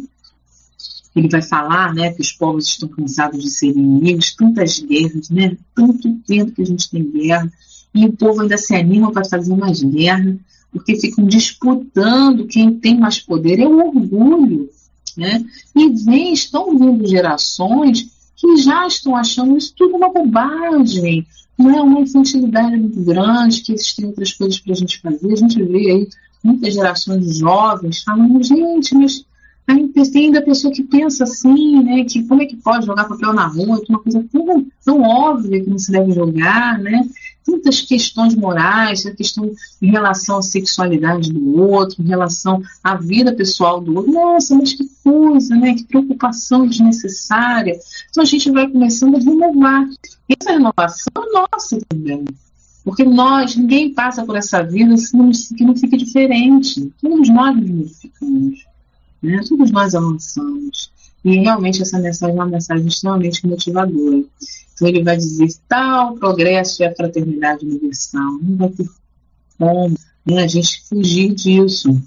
ele 1.15 1.29
vai 1.29 1.43
falar 1.43 1.95
né, 1.95 2.13
que 2.13 2.21
os 2.21 2.33
povos 2.33 2.69
estão 2.69 2.89
cansados 2.89 3.43
de 3.43 3.51
serem 3.51 3.83
inimigos, 3.83 4.35
tantas 4.35 4.79
guerras, 4.79 5.29
né, 5.31 5.57
tanto 5.75 6.15
tempo 6.27 6.53
que 6.53 6.63
a 6.63 6.67
gente 6.67 6.89
tem 6.89 7.11
guerra, 7.11 7.53
e 7.93 8.07
o 8.07 8.13
povo 8.13 8.43
ainda 8.43 8.57
se 8.57 8.75
anima 8.75 9.11
para 9.11 9.25
fazer 9.25 9.57
mais 9.57 9.83
guerra, 9.83 10.37
porque 10.73 10.97
ficam 11.01 11.25
disputando 11.25 12.47
quem 12.47 12.79
tem 12.79 12.97
mais 12.97 13.19
poder, 13.19 13.59
é 13.59 13.67
o 13.67 13.79
orgulho. 13.79 14.71
Né? 15.17 15.45
E 15.75 15.89
vem, 16.05 16.33
estão 16.33 16.79
vindo 16.79 17.07
gerações 17.07 18.09
que 18.37 18.57
já 18.59 18.87
estão 18.87 19.17
achando 19.17 19.59
isso 19.59 19.75
tudo 19.77 19.97
uma 19.97 20.13
bobagem, 20.13 21.27
não 21.59 21.71
é 21.71 21.83
uma 21.83 22.01
infantilidade 22.01 22.77
muito 22.77 23.01
grande, 23.03 23.61
que 23.61 23.73
existem 23.73 24.07
outras 24.07 24.33
coisas 24.33 24.59
para 24.61 24.73
a 24.73 24.77
gente 24.77 25.01
fazer. 25.01 25.33
A 25.33 25.37
gente 25.37 25.63
vê 25.63 25.91
aí 25.91 26.09
muitas 26.43 26.73
gerações 26.73 27.37
jovens 27.37 28.03
falando, 28.03 28.43
gente, 28.43 28.95
mas 28.95 29.25
tem 30.13 30.27
ainda 30.27 30.43
pessoa 30.43 30.73
que 30.73 30.83
pensa 30.83 31.25
assim, 31.25 31.83
né? 31.83 32.05
Que 32.05 32.23
como 32.25 32.43
é 32.43 32.47
que 32.47 32.57
pode 32.57 32.87
jogar 32.87 33.05
papel 33.05 33.33
na 33.33 33.47
rua, 33.47 33.81
que 33.81 33.93
é 33.93 33.95
uma 33.95 34.03
coisa 34.03 34.25
tão, 34.33 34.67
tão 34.85 35.03
óbvia 35.03 35.63
que 35.63 35.71
não 35.71 35.79
se 35.79 35.93
deve 35.93 36.13
jogar, 36.13 36.79
né? 36.79 37.07
Tantas 37.45 37.81
questões 37.81 38.35
morais, 38.35 39.07
a 39.07 39.11
questão 39.13 39.51
em 39.81 39.91
relação 39.91 40.39
à 40.39 40.43
sexualidade 40.43 41.33
do 41.33 41.61
outro, 41.61 42.03
em 42.03 42.07
relação 42.07 42.63
à 42.83 42.95
vida 42.97 43.35
pessoal 43.35 43.81
do 43.81 43.97
outro. 43.97 44.13
Nossa, 44.13 44.55
mas 44.55 44.73
que 44.75 44.89
coisa, 45.03 45.55
né? 45.57 45.75
Que 45.75 45.85
preocupação 45.85 46.67
desnecessária. 46.67 47.79
Então 48.11 48.23
a 48.23 48.27
gente 48.27 48.51
vai 48.51 48.69
começando 48.69 49.17
a 49.17 49.19
renovar. 49.19 49.89
Essa 50.29 50.53
renovação 50.53 51.13
é 51.17 51.33
nossa 51.33 51.79
também. 51.89 52.25
Porque 52.85 53.05
nós, 53.05 53.57
ninguém 53.57 53.93
passa 53.93 54.25
por 54.25 54.37
essa 54.37 54.63
vida 54.63 54.95
que 55.57 55.65
não 55.65 55.77
fique 55.77 55.97
diferente. 55.97 56.91
Todos 57.01 57.29
nós 57.29 57.55
modificamos. 57.55 58.70
Né? 59.23 59.41
Todos 59.49 59.71
nós 59.71 59.95
avançamos. 59.95 60.91
E 61.25 61.37
realmente 61.37 61.83
essa 61.83 61.99
mensagem 61.99 62.35
é 62.35 62.39
uma 62.39 62.47
mensagem 62.47 62.87
extremamente 62.87 63.47
motivadora. 63.47 64.25
Então 64.75 64.89
ele 64.89 65.03
vai 65.03 65.17
dizer 65.17 65.49
tal 65.69 66.15
progresso 66.15 66.83
é 66.83 66.87
a 66.87 66.95
fraternidade 66.95 67.67
universal. 67.67 68.39
Não 68.43 68.57
vai 68.57 68.69
ter 68.71 68.89
como 69.59 69.95
né, 70.25 70.43
a 70.43 70.47
gente 70.47 70.83
fugir 70.89 71.35
disso. 71.35 72.01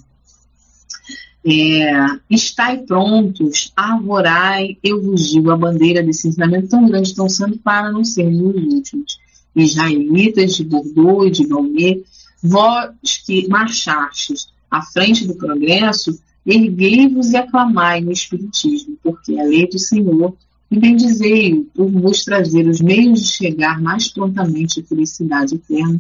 É, 1.46 1.92
estai 2.30 2.80
prontos, 2.80 3.72
arvorai, 3.76 4.78
eu 4.82 5.02
vos 5.02 5.30
digo, 5.30 5.52
a 5.52 5.58
bandeira 5.58 6.02
desse 6.02 6.30
ensinamento 6.30 6.70
tão 6.70 6.88
grande, 6.88 7.14
tão 7.14 7.28
santo, 7.30 7.60
para 7.60 7.92
não 7.92 8.04
sermos 8.04 8.56
os 8.56 8.74
últimos. 8.74 9.20
Israelitas 9.56 10.56
de 10.56 10.64
Bordeaux 10.64 11.28
e 11.28 11.32
de 11.32 11.48
Balmê, 11.48 12.04
vós 12.42 13.18
que 13.26 13.48
marchastes 13.48 14.48
à 14.72 14.82
frente 14.82 15.28
do 15.28 15.36
progresso, 15.36 16.18
Erguei-vos 16.46 17.32
e 17.32 17.38
aclamai 17.38 18.02
no 18.02 18.12
Espiritismo, 18.12 18.98
porque 19.02 19.40
a 19.40 19.44
lei 19.44 19.68
do 19.68 19.80
Senhor, 19.80 20.36
e 20.70 20.80
bendizei-o 20.80 21.66
por 21.66 21.90
vos 21.90 22.24
trazer 22.24 22.68
os 22.68 22.82
meios 22.82 23.22
de 23.22 23.28
chegar 23.30 23.82
mais 23.82 24.08
prontamente 24.08 24.80
à 24.80 24.84
felicidade 24.84 25.56
eterna 25.56 26.00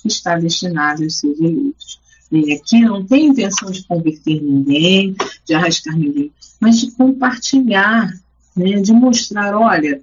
que 0.00 0.08
está 0.08 0.38
destinada 0.38 1.04
aos 1.04 1.18
seus 1.18 1.38
eleitos. 1.38 2.00
E 2.32 2.52
aqui 2.52 2.80
não 2.80 3.04
tem 3.04 3.26
intenção 3.26 3.70
de 3.70 3.86
converter 3.86 4.42
ninguém, 4.42 5.14
de 5.46 5.54
arrastar 5.54 5.96
ninguém, 5.96 6.32
mas 6.58 6.80
de 6.80 6.90
compartilhar, 6.92 8.12
né, 8.56 8.80
de 8.80 8.92
mostrar, 8.92 9.54
olha, 9.56 10.00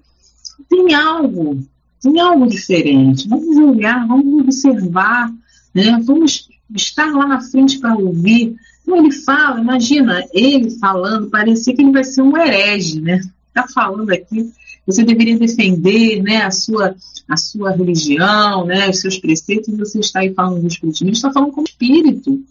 tem 0.70 0.94
algo, 0.94 1.64
tem 2.02 2.20
algo 2.20 2.48
diferente, 2.48 3.28
vamos 3.28 3.58
olhar, 3.58 4.08
vamos 4.08 4.42
observar, 4.42 5.34
né, 5.74 6.00
vamos 6.04 6.48
estar 6.76 7.12
lá 7.12 7.28
na 7.28 7.42
frente 7.42 7.80
para 7.80 7.96
ouvir, 7.96 8.56
como 8.92 9.08
ele 9.08 9.12
fala, 9.12 9.62
imagina 9.62 10.26
ele 10.34 10.70
falando, 10.72 11.30
parecia 11.30 11.74
que 11.74 11.82
ele 11.82 11.92
vai 11.92 12.04
ser 12.04 12.22
um 12.22 12.36
herege, 12.36 13.00
né? 13.00 13.22
Está 13.50 13.68
falando 13.68 14.10
aqui 14.12 14.52
você 14.86 15.04
deveria 15.04 15.38
defender 15.38 16.22
né, 16.22 16.38
a, 16.44 16.52
sua, 16.52 16.96
a 17.28 17.38
sua 17.38 17.72
religião, 17.72 18.66
né, 18.66 18.90
os 18.90 19.00
seus 19.00 19.18
preceitos, 19.18 19.78
você 19.78 20.00
está 20.00 20.22
aí 20.22 20.34
falando 20.34 20.62
do 20.62 20.68
espiritismo. 20.68 21.12
Está 21.12 21.32
falando 21.32 21.52
como 21.52 21.68
espírito, 21.68 22.44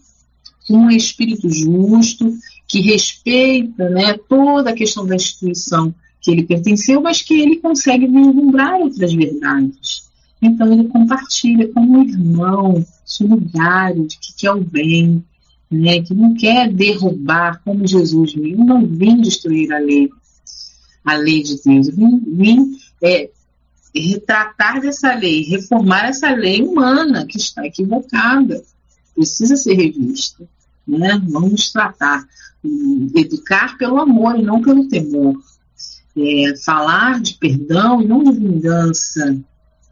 um 0.69 0.89
espírito 0.89 1.49
justo, 1.49 2.33
que 2.67 2.79
respeita 2.79 3.89
né, 3.89 4.17
toda 4.29 4.69
a 4.69 4.75
questão 4.75 5.05
da 5.05 5.15
instituição 5.15 5.93
que 6.21 6.31
ele 6.31 6.43
pertenceu, 6.43 7.01
mas 7.01 7.21
que 7.21 7.33
ele 7.33 7.57
consegue 7.57 8.07
vislumbrar 8.07 8.75
outras 8.75 9.13
verdades. 9.13 10.09
Então 10.41 10.71
ele 10.71 10.87
compartilha 10.87 11.67
como 11.73 11.99
um 11.99 12.03
irmão 12.03 12.85
solidário, 13.05 14.07
de 14.07 14.17
que 14.17 14.33
quer 14.37 14.51
o 14.51 14.63
bem, 14.63 15.23
né, 15.71 16.01
que 16.01 16.13
não 16.13 16.33
quer 16.33 16.71
derrubar, 16.71 17.61
como 17.63 17.87
Jesus 17.87 18.33
veio, 18.33 18.57
não 18.57 18.85
vim 18.85 19.21
destruir 19.21 19.71
a 19.71 19.79
lei, 19.79 20.09
a 21.05 21.15
lei 21.15 21.41
de 21.41 21.61
Deus, 21.63 21.87
vim, 21.87 22.19
vim 22.27 22.77
é, 23.01 23.29
retratar 23.95 24.81
dessa 24.81 25.15
lei, 25.15 25.43
reformar 25.43 26.09
essa 26.09 26.29
lei 26.31 26.61
humana 26.61 27.25
que 27.25 27.37
está 27.37 27.65
equivocada, 27.65 28.61
precisa 29.15 29.55
ser 29.55 29.75
revista. 29.75 30.43
Né? 30.85 31.21
Vamos 31.29 31.71
tratar, 31.71 32.27
educar 33.15 33.77
pelo 33.77 33.99
amor 33.99 34.37
e 34.37 34.43
não 34.43 34.61
pelo 34.61 34.89
temor. 34.89 35.41
É, 36.17 36.53
falar 36.65 37.21
de 37.21 37.35
perdão 37.35 38.01
e 38.01 38.07
não 38.07 38.23
de 38.23 38.33
vingança. 38.33 39.37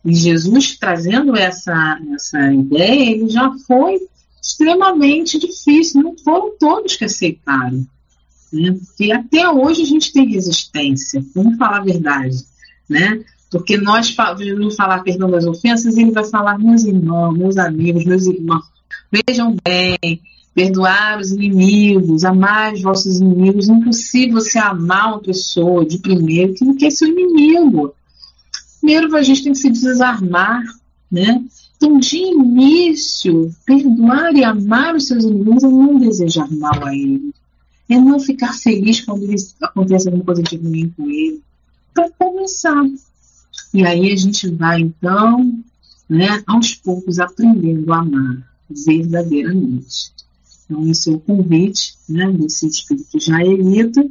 E 0.04 0.14
Jesus 0.14 0.78
trazendo 0.78 1.38
essa, 1.38 1.98
essa 2.14 2.54
ideia, 2.54 3.12
ele 3.12 3.30
já 3.30 3.50
foi 3.66 4.00
extremamente 4.42 5.38
difícil, 5.40 6.02
não 6.02 6.18
foram 6.18 6.58
todos 6.58 6.96
que 6.96 7.06
aceitaram. 7.06 7.86
Né? 8.52 8.78
Até 9.14 9.50
hoje 9.50 9.84
a 9.84 9.86
gente 9.86 10.12
tem 10.12 10.30
resistência, 10.30 11.24
vamos 11.36 11.58
falar 11.58 11.78
a 11.78 11.84
verdade. 11.84 12.38
Né? 12.90 13.24
Porque 13.52 13.78
nós 13.78 14.16
vamos 14.16 14.76
falar 14.76 15.04
perdão 15.04 15.30
das 15.30 15.46
ofensas, 15.46 15.98
ele 15.98 16.12
vai 16.12 16.24
falar, 16.26 16.58
meus 16.58 16.84
irmãos, 16.84 17.38
meus 17.38 17.58
amigos, 17.58 18.06
meus 18.06 18.26
irmãos, 18.26 18.64
vejam 19.12 19.56
bem, 19.64 20.22
perdoar 20.54 21.20
os 21.20 21.32
inimigos, 21.32 22.24
amar 22.24 22.74
os 22.74 22.82
vossos 22.82 23.20
inimigos. 23.20 23.70
Impossível 23.70 24.36
você 24.40 24.60
amar 24.60 25.14
uma 25.14 25.20
pessoa 25.20 25.86
de 25.86 25.98
primeiro 26.00 26.54
que 26.54 26.66
não 26.66 26.76
quer 26.76 26.92
ser 26.92 27.08
inimigo. 27.08 27.94
Primeiro 28.80 29.16
a 29.16 29.22
gente 29.22 29.44
tem 29.44 29.54
que 29.54 29.60
se 29.60 29.70
desarmar, 29.70 30.64
né? 31.12 31.44
Então, 31.82 31.98
de 31.98 32.18
início, 32.18 33.56
perdoar 33.66 34.36
e 34.36 34.44
amar 34.44 34.98
os 34.98 35.08
seus 35.08 35.24
inimigos 35.24 35.64
é 35.64 35.68
não 35.70 35.98
desejar 35.98 36.52
mal 36.52 36.86
a 36.86 36.94
eles. 36.94 37.34
É 37.88 37.98
não 37.98 38.20
ficar 38.20 38.54
feliz 38.54 39.00
quando 39.00 39.26
acontece 39.62 40.10
alguma 40.10 40.26
coisa 40.26 40.44
de 40.44 40.58
ruim 40.58 40.94
com 40.98 41.10
ele. 41.10 41.42
Para 41.94 42.10
começar. 42.12 42.84
E 43.74 43.86
aí 43.86 44.12
a 44.12 44.16
gente 44.18 44.50
vai, 44.50 44.82
então, 44.82 45.58
né, 46.10 46.44
aos 46.46 46.76
poucos 46.76 47.18
aprendendo 47.18 47.94
a 47.94 48.00
amar 48.00 48.44
verdadeiramente. 48.70 50.12
Então, 50.66 50.86
esse 50.86 51.10
é 51.10 51.14
o 51.14 51.20
convite 51.20 51.94
né, 52.10 52.30
desse 52.34 52.68
espírito 52.68 53.18
jaelita. 53.22 54.06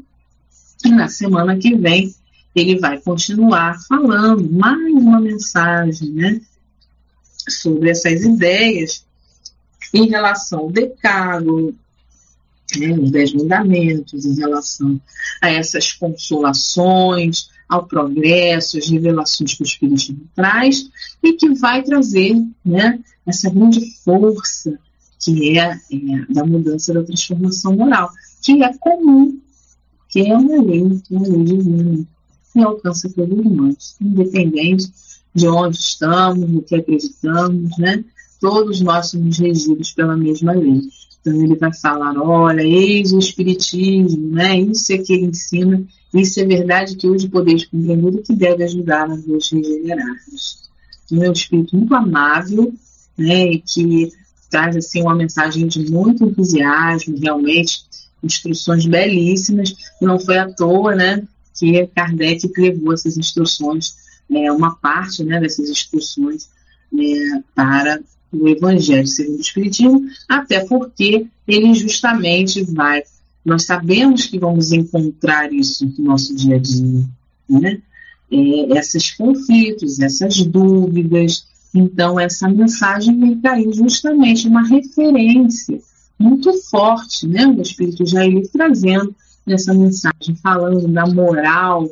E 0.87 0.89
na 0.89 1.09
semana 1.09 1.59
que 1.59 1.77
vem, 1.77 2.15
ele 2.55 2.79
vai 2.79 2.99
continuar 2.99 3.79
falando 3.87 4.51
mais 4.51 4.95
uma 4.95 5.21
mensagem, 5.21 6.11
né? 6.13 6.41
Sobre 7.51 7.91
essas 7.91 8.23
ideias 8.25 9.05
em 9.93 10.09
relação 10.09 10.61
ao 10.61 10.73
decálogo, 10.73 11.75
né, 12.77 12.93
os 12.93 13.11
dez 13.11 13.33
mandamentos, 13.33 14.27
em 14.27 14.35
relação 14.35 15.01
a 15.41 15.51
essas 15.51 15.93
consolações, 15.93 17.49
ao 17.69 17.87
progresso, 17.87 18.79
as 18.79 18.89
revelações 18.89 19.55
que 19.55 19.63
o 19.63 19.65
Espiritismo 19.65 20.23
traz 20.35 20.89
e 21.23 21.35
que 21.35 21.55
vai 21.55 21.83
trazer 21.83 22.35
né, 22.65 22.99
essa 23.27 23.51
grande 23.51 23.81
força 24.03 24.79
que 25.21 25.59
é, 25.59 25.73
é, 25.73 26.33
da 26.33 26.45
mudança 26.45 26.95
da 26.95 27.03
transformação 27.03 27.77
moral, 27.77 28.11
que 28.43 28.63
é 28.63 28.73
comum, 28.79 29.39
que 30.09 30.21
é 30.21 30.37
uma 30.37 30.63
lei, 30.63 30.83
uma 31.11 31.29
lei 31.29 31.45
divina, 31.45 32.07
que 32.53 32.61
alcança 32.61 33.11
todos 33.11 33.45
nós, 33.45 33.97
independente 34.01 34.91
de 35.39 35.49
onde 35.49 35.77
estamos, 35.77 36.49
no 36.49 36.63
que 36.63 36.75
acreditamos, 36.75 37.79
né? 37.79 38.05
Todos 38.41 38.81
nós 38.81 39.11
somos 39.11 39.39
regidos 39.39 39.93
pela 39.93 40.17
mesma 40.17 40.53
lei. 40.53 40.83
Então 41.21 41.43
ele 41.43 41.57
vai 41.57 41.73
falar, 41.75 42.17
olha, 42.21 42.63
eis 42.63 43.13
o 43.13 43.19
Espiritismo, 43.19 44.31
né? 44.31 44.59
Isso 44.59 44.93
é 44.93 44.99
que 44.99 45.13
ele 45.13 45.27
ensina, 45.27 45.83
isso 46.15 46.41
é 46.41 46.45
verdade 46.45 46.97
que 46.97 47.09
hoje 47.09 47.29
podeis 47.29 47.65
compreender 47.67 48.15
e 48.15 48.23
que 48.23 48.35
deve 48.35 48.65
ajudar 48.65 49.11
a 49.11 49.17
vos 49.17 49.51
regenerar-vos. 49.51 50.69
Então 51.07 51.25
é 51.25 51.29
um 51.31 51.33
Espírito 51.33 51.77
muito 51.77 51.95
amável, 51.95 52.73
né? 53.17 53.53
E 53.53 53.61
que 53.61 54.13
traz 54.51 54.77
assim 54.77 55.03
uma 55.03 55.15
mensagem 55.15 55.67
de 55.67 55.91
muito 55.91 56.25
entusiasmo, 56.25 57.19
realmente, 57.19 57.83
instruções 58.23 58.87
belíssimas, 58.87 59.75
não 60.01 60.19
foi 60.19 60.39
à 60.39 60.53
toa, 60.53 60.95
né? 60.95 61.23
Que 61.57 61.87
Kardec 61.89 62.51
levou 62.57 62.93
essas 62.93 63.17
instruções 63.17 64.08
é, 64.31 64.53
uma 64.53 64.75
parte 64.77 65.25
né, 65.25 65.41
dessas 65.41 65.69
instruções 65.71 66.49
é, 66.93 67.43
para 67.55 68.01
o 68.33 68.49
Evangelho 68.49 69.07
segundo 69.07 69.39
o 69.39 69.41
Espiritismo, 69.41 70.07
até 70.29 70.65
porque 70.67 71.27
ele 71.47 71.75
justamente 71.75 72.63
vai. 72.63 73.03
Nós 73.45 73.65
sabemos 73.65 74.27
que 74.27 74.39
vamos 74.39 74.73
encontrar 74.73 75.53
isso 75.53 75.87
no 75.99 76.05
nosso 76.05 76.35
dia 76.35 76.57
a 76.57 76.59
dia, 76.59 77.05
né? 77.49 77.81
É, 78.31 78.79
esses 78.79 79.13
conflitos, 79.13 79.99
essas 80.01 80.37
dúvidas. 80.45 81.47
Então, 81.75 82.21
essa 82.21 82.49
mensagem 82.49 83.19
vem 83.19 83.41
cair 83.41 83.73
justamente 83.73 84.47
uma 84.49 84.67
referência 84.67 85.81
muito 86.19 86.53
forte, 86.65 87.27
né? 87.27 87.47
O 87.47 87.63
Espírito 87.63 88.05
Jair 88.05 88.47
trazendo 88.53 89.15
nessa 89.47 89.73
mensagem, 89.73 90.35
falando 90.43 90.87
da 90.89 91.07
moral 91.07 91.89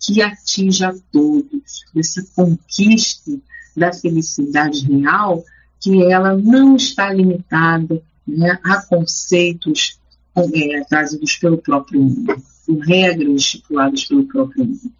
que 0.00 0.22
atinja 0.22 0.88
a 0.88 0.94
todos, 1.12 1.84
dessa 1.94 2.26
conquista 2.34 3.32
da 3.76 3.92
felicidade 3.92 4.86
real, 4.86 5.44
que 5.80 6.02
ela 6.04 6.36
não 6.36 6.76
está 6.76 7.12
limitada 7.12 8.02
né, 8.26 8.58
a 8.64 8.82
conceitos 8.82 9.98
é, 10.36 10.84
trazidos 10.84 11.36
pelo 11.36 11.58
próprio 11.58 12.00
mundo, 12.00 12.36
com 12.66 12.78
regras 12.78 13.42
estipuladas 13.42 14.04
pelo 14.04 14.24
próprio 14.24 14.64
mundo. 14.64 14.92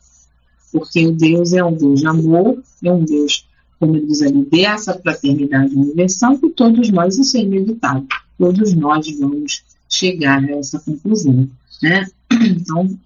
Porque 0.73 1.07
o 1.07 1.13
Deus 1.13 1.53
é 1.53 1.65
um 1.65 1.75
Deus 1.75 2.01
de 2.01 2.07
amor, 2.07 2.63
é 2.83 2.93
um 2.93 3.05
Deus, 3.05 3.47
como 3.79 3.97
ele 3.97 4.07
diz 4.07 4.23
ali, 4.23 4.45
dessa 4.45 4.99
fraternidade 4.99 5.75
universal, 5.75 6.39
que 6.39 6.51
todos 6.51 6.91
nós, 6.91 7.19
isso 7.19 7.37
é 7.37 7.41
inevitável, 7.41 8.07
todos 8.37 8.75
nós 8.75 9.07
vamos 9.19 9.65
chegar 9.89 10.45
a 10.45 10.51
essa 10.53 10.79
conclusão. 10.81 11.49
Né? 11.83 12.07
Então, 12.31 12.99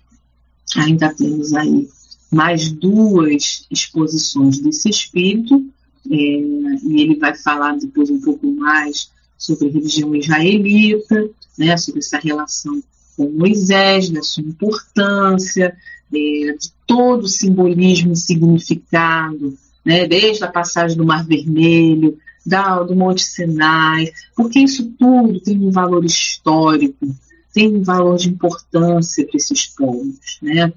ainda 0.78 1.12
temos 1.12 1.52
aí 1.52 1.88
mais 2.30 2.70
duas 2.70 3.66
exposições 3.70 4.58
desse 4.58 4.88
espírito, 4.88 5.64
é, 6.10 6.14
e 6.14 7.02
ele 7.02 7.16
vai 7.16 7.34
falar 7.34 7.76
depois 7.76 8.10
um 8.10 8.20
pouco 8.20 8.46
mais 8.52 9.10
sobre 9.36 9.68
a 9.68 9.72
religião 9.72 10.14
israelita, 10.14 11.28
né, 11.58 11.76
sobre 11.76 12.00
essa 12.00 12.18
relação 12.18 12.82
com 13.16 13.30
Moisés, 13.30 14.08
da 14.08 14.22
sua 14.22 14.42
importância, 14.42 15.76
é, 16.12 16.16
de 16.58 16.72
todo 16.86 17.24
o 17.24 17.28
simbolismo 17.28 18.12
e 18.12 18.16
significado, 18.16 19.56
né, 19.84 20.06
desde 20.06 20.44
a 20.44 20.50
passagem 20.50 20.96
do 20.96 21.04
Mar 21.04 21.26
Vermelho, 21.26 22.18
da, 22.44 22.82
do 22.82 22.96
Monte 22.96 23.22
Sinai, 23.22 24.10
porque 24.34 24.60
isso 24.60 24.92
tudo 24.98 25.40
tem 25.40 25.58
um 25.58 25.70
valor 25.70 26.04
histórico, 26.04 27.14
tem 27.52 27.76
um 27.76 27.82
valor 27.82 28.16
de 28.16 28.30
importância 28.30 29.26
para 29.26 29.36
esses 29.36 29.66
povos, 29.66 30.38
né, 30.40 30.68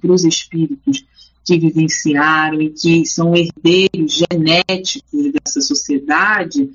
para 0.00 0.12
os 0.12 0.24
espíritos 0.24 1.04
que 1.44 1.58
vivenciaram 1.58 2.60
e 2.60 2.70
que 2.70 3.04
são 3.06 3.34
herdeiros 3.34 4.24
genéticos 4.30 5.32
dessa 5.32 5.60
sociedade, 5.60 6.70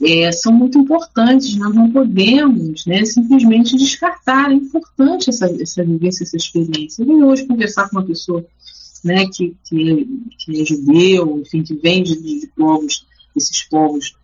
é, 0.00 0.30
são 0.32 0.52
muito 0.52 0.78
importantes. 0.78 1.56
Nós 1.56 1.74
não 1.74 1.90
podemos 1.90 2.86
né, 2.86 3.04
simplesmente 3.04 3.76
descartar. 3.76 4.50
É 4.50 4.54
importante 4.54 5.30
essa, 5.30 5.46
essa 5.60 5.84
vivência, 5.84 6.24
essa 6.24 6.36
experiência. 6.36 7.02
Eu 7.02 7.26
hoje 7.26 7.46
conversar 7.46 7.88
com 7.88 7.96
uma 7.96 8.04
pessoa 8.04 8.44
né, 9.04 9.26
que, 9.26 9.54
que, 9.64 9.90
é, 9.90 10.04
que 10.38 10.62
é 10.62 10.64
judeu, 10.64 11.40
enfim, 11.40 11.62
que 11.62 11.74
vem 11.74 12.02
de, 12.02 12.40
de 12.40 12.46
povos, 12.56 13.06
esses 13.36 13.62
povos 13.64 14.14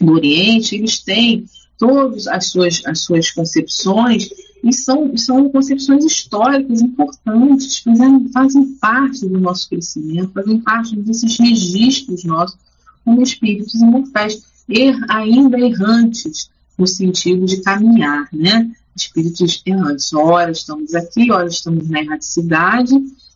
do 0.00 0.12
Oriente, 0.12 0.74
eles 0.74 0.98
têm 0.98 1.46
todas 1.78 2.26
as 2.26 2.46
suas, 2.46 2.82
as 2.86 3.00
suas 3.00 3.30
concepções 3.30 4.28
e 4.64 4.72
são, 4.72 5.16
são 5.16 5.48
concepções 5.50 6.04
históricas 6.04 6.80
importantes, 6.80 7.78
fazem, 7.78 8.28
fazem 8.32 8.66
parte 8.80 9.26
do 9.26 9.38
nosso 9.38 9.68
crescimento, 9.68 10.32
fazem 10.32 10.60
parte 10.60 10.96
desses 10.96 11.38
registros 11.38 12.24
nossos 12.24 12.58
como 13.04 13.22
espíritos 13.22 13.74
imortais, 13.74 14.42
er, 14.68 14.96
ainda 15.08 15.58
errantes, 15.60 16.50
no 16.76 16.86
sentido 16.86 17.46
de 17.46 17.62
caminhar, 17.62 18.28
né? 18.32 18.68
Espíritos 18.96 19.62
errantes. 19.64 20.12
Ora 20.12 20.50
estamos 20.50 20.92
aqui, 20.94 21.30
ora 21.30 21.46
estamos 21.46 21.88
na 21.88 22.00
erraticidade, 22.00 22.92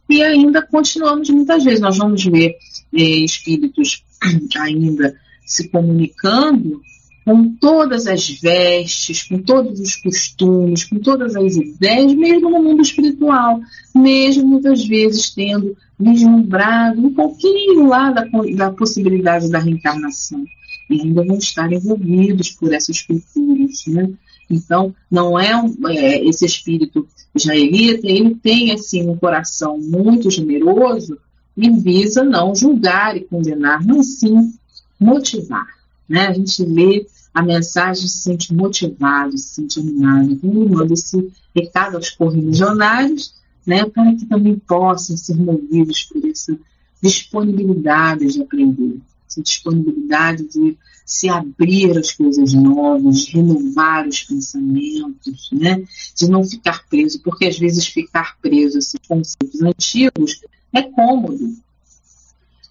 e 0.09 0.22
ainda 0.22 0.61
continuamos 0.61 1.30
muitas 1.30 1.62
vezes. 1.62 1.80
Nós 1.80 1.97
vamos 1.97 2.24
ver 2.24 2.57
é, 2.93 3.01
espíritos 3.01 4.03
ainda 4.59 5.14
se 5.47 5.68
comunicando 5.68 6.82
com 7.25 7.55
todas 7.57 8.07
as 8.07 8.29
vestes, 8.29 9.23
com 9.23 9.39
todos 9.39 9.79
os 9.79 9.97
costumes, 9.97 10.85
com 10.85 10.99
todas 10.99 11.37
as 11.37 11.57
ideias, 11.57 12.12
mesmo 12.14 12.51
no 12.51 12.62
mundo 12.62 12.83
espiritual, 12.83 13.61
mesmo 13.95 14.47
muitas 14.47 14.85
vezes 14.85 15.31
tendo 15.31 15.77
vislumbrado 15.99 17.01
um 17.01 17.12
pouquinho 17.12 17.87
lá 17.87 18.11
da, 18.11 18.25
da 18.57 18.71
possibilidade 18.71 19.51
da 19.51 19.59
reencarnação. 19.59 20.45
E 20.89 21.03
ainda 21.03 21.25
vão 21.25 21.37
estar 21.37 21.73
envolvidos 21.73 22.51
por 22.51 22.73
essas 22.73 23.03
culturas. 23.03 23.85
Né? 23.87 24.11
Então, 24.51 24.95
não 25.11 25.39
é, 25.39 25.55
um, 25.57 25.73
é 25.89 26.25
esse 26.25 26.45
espírito 26.45 27.07
israelita, 27.35 28.09
ele 28.09 28.35
tem 28.35 28.73
assim 28.73 29.09
um 29.09 29.16
coração 29.16 29.79
muito 29.79 30.31
generoso 30.31 31.16
e 31.57 31.71
visa 31.71 32.25
não 32.25 32.55
julgar 32.55 33.16
e 33.16 33.21
condenar, 33.21 33.85
mas 33.87 34.18
sim 34.18 34.53
motivar. 34.99 35.80
Né? 36.11 36.27
A 36.27 36.33
gente 36.33 36.65
lê 36.65 37.07
a 37.33 37.41
mensagem 37.41 38.09
se 38.09 38.19
sente 38.19 38.53
motivado, 38.53 39.39
se 39.39 39.55
sente 39.55 39.79
animado. 39.79 40.33
Então, 40.33 40.51
manda 40.69 40.93
esse 40.93 41.31
recado 41.55 41.97
aos 41.97 42.11
correligionários, 42.11 43.33
né, 43.65 43.85
para 43.85 44.13
que 44.17 44.27
também 44.27 44.59
possam 44.59 45.17
ser 45.17 45.37
movidos 45.37 46.03
por 46.03 46.29
essa 46.29 46.59
disponibilidade 47.01 48.27
de 48.27 48.43
aprender, 48.43 48.99
essa 49.29 49.41
disponibilidade 49.41 50.49
de 50.49 50.77
se 51.07 51.29
abrir 51.29 51.97
às 51.97 52.13
coisas 52.13 52.53
novas, 52.53 53.27
de 53.27 53.33
renovar 53.33 54.09
os 54.09 54.23
pensamentos, 54.23 55.51
né? 55.53 55.85
de 56.17 56.29
não 56.29 56.45
ficar 56.45 56.85
preso, 56.89 57.21
porque 57.21 57.47
às 57.47 57.59
vezes 57.59 57.87
ficar 57.87 58.37
preso 58.41 58.77
a 58.77 58.79
esses 58.79 59.01
conceitos 59.09 59.61
antigos 59.63 60.41
é 60.73 60.83
cômodo. 60.83 61.57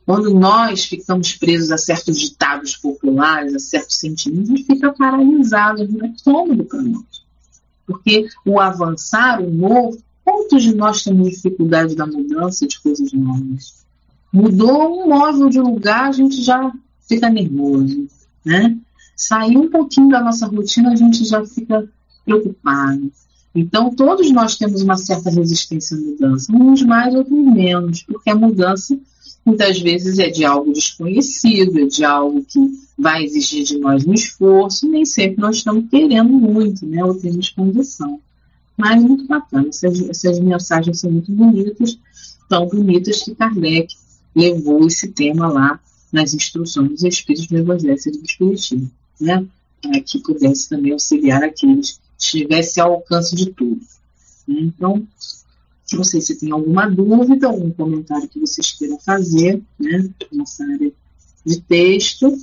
Quando 0.09 0.33
nós 0.33 0.85
ficamos 0.85 1.33
presos 1.33 1.71
a 1.71 1.77
certos 1.77 2.19
ditados 2.19 2.75
populares, 2.75 3.53
a 3.53 3.59
certos 3.59 3.99
sentimentos, 3.99 4.49
a 4.49 4.55
gente 4.55 4.65
fica 4.65 4.91
paralisado, 4.91 5.87
não 5.87 6.03
é 6.03 6.11
cômodo 6.23 6.65
para 6.65 6.81
nós. 6.81 7.23
Porque 7.85 8.27
o 8.43 8.59
avançar, 8.59 9.39
o 9.39 9.51
novo, 9.51 10.01
quantos 10.25 10.63
de 10.63 10.73
nós 10.73 11.03
temos 11.03 11.29
dificuldade 11.29 11.95
da 11.95 12.07
mudança 12.07 12.65
de 12.65 12.79
coisas 12.79 13.13
novas? 13.13 13.85
Mudou 14.33 15.03
um 15.03 15.09
móvel 15.09 15.47
de 15.47 15.59
lugar, 15.59 16.09
a 16.09 16.11
gente 16.11 16.41
já 16.41 16.73
fica 17.07 17.29
nervoso 17.29 18.07
né? 18.43 18.75
Sair 19.15 19.57
um 19.57 19.69
pouquinho 19.69 20.09
da 20.09 20.23
nossa 20.23 20.47
rotina, 20.47 20.89
a 20.91 20.95
gente 20.95 21.23
já 21.23 21.45
fica 21.45 21.87
preocupado. 22.25 23.11
Então, 23.53 23.93
todos 23.93 24.31
nós 24.31 24.57
temos 24.57 24.81
uma 24.81 24.97
certa 24.97 25.29
resistência 25.29 25.95
à 25.95 25.99
mudança, 25.99 26.51
uns 26.51 26.81
mais, 26.81 27.13
outros 27.13 27.37
menos, 27.37 28.01
porque 28.01 28.31
a 28.31 28.35
mudança 28.35 28.97
muitas 29.49 29.79
vezes 29.79 30.19
é 30.19 30.29
de 30.29 30.45
algo 30.45 30.71
desconhecido, 30.71 31.79
é 31.79 31.85
de 31.85 32.05
algo 32.05 32.43
que 32.43 32.59
vai 32.97 33.23
exigir 33.23 33.63
de 33.63 33.77
nós 33.79 34.05
um 34.05 34.13
esforço, 34.13 34.87
nem 34.87 35.05
sempre 35.05 35.41
nós 35.41 35.57
estamos 35.57 35.89
querendo 35.89 36.29
muito, 36.29 36.85
né, 36.85 37.03
ou 37.03 37.15
temos 37.15 37.49
condição. 37.49 38.19
Mas 38.77 39.03
muito 39.03 39.25
bacana, 39.25 39.67
essas, 39.69 40.01
essas 40.09 40.39
mensagens 40.39 40.99
são 40.99 41.11
muito 41.11 41.31
bonitas, 41.31 41.97
tão 42.47 42.67
bonitas 42.67 43.23
que 43.23 43.35
Kardec 43.35 43.93
levou 44.35 44.85
esse 44.85 45.09
tema 45.09 45.47
lá 45.47 45.79
nas 46.11 46.33
instruções 46.33 46.89
dos 46.89 47.03
Espíritos 47.03 47.47
do 47.47 47.57
Evangelho 47.57 47.95
do 47.95 48.25
Espiritismo, 48.25 48.89
né? 49.19 49.45
para 49.81 49.99
que 50.01 50.19
pudesse 50.19 50.69
também 50.69 50.93
auxiliar 50.93 51.43
aqueles 51.43 51.93
que 51.93 52.23
estivessem 52.23 52.83
ao 52.83 52.93
alcance 52.93 53.35
de 53.35 53.47
tudo. 53.51 53.81
Né? 54.47 54.61
Então, 54.61 55.05
não 55.95 56.03
sei 56.03 56.21
se 56.21 56.35
tem 56.35 56.51
alguma 56.51 56.89
dúvida, 56.89 57.47
algum 57.47 57.71
comentário 57.71 58.27
que 58.27 58.39
vocês 58.39 58.71
queiram 58.73 58.99
fazer 58.99 59.61
né, 59.79 60.09
nessa 60.31 60.63
área 60.63 60.91
de 61.45 61.61
texto. 61.61 62.35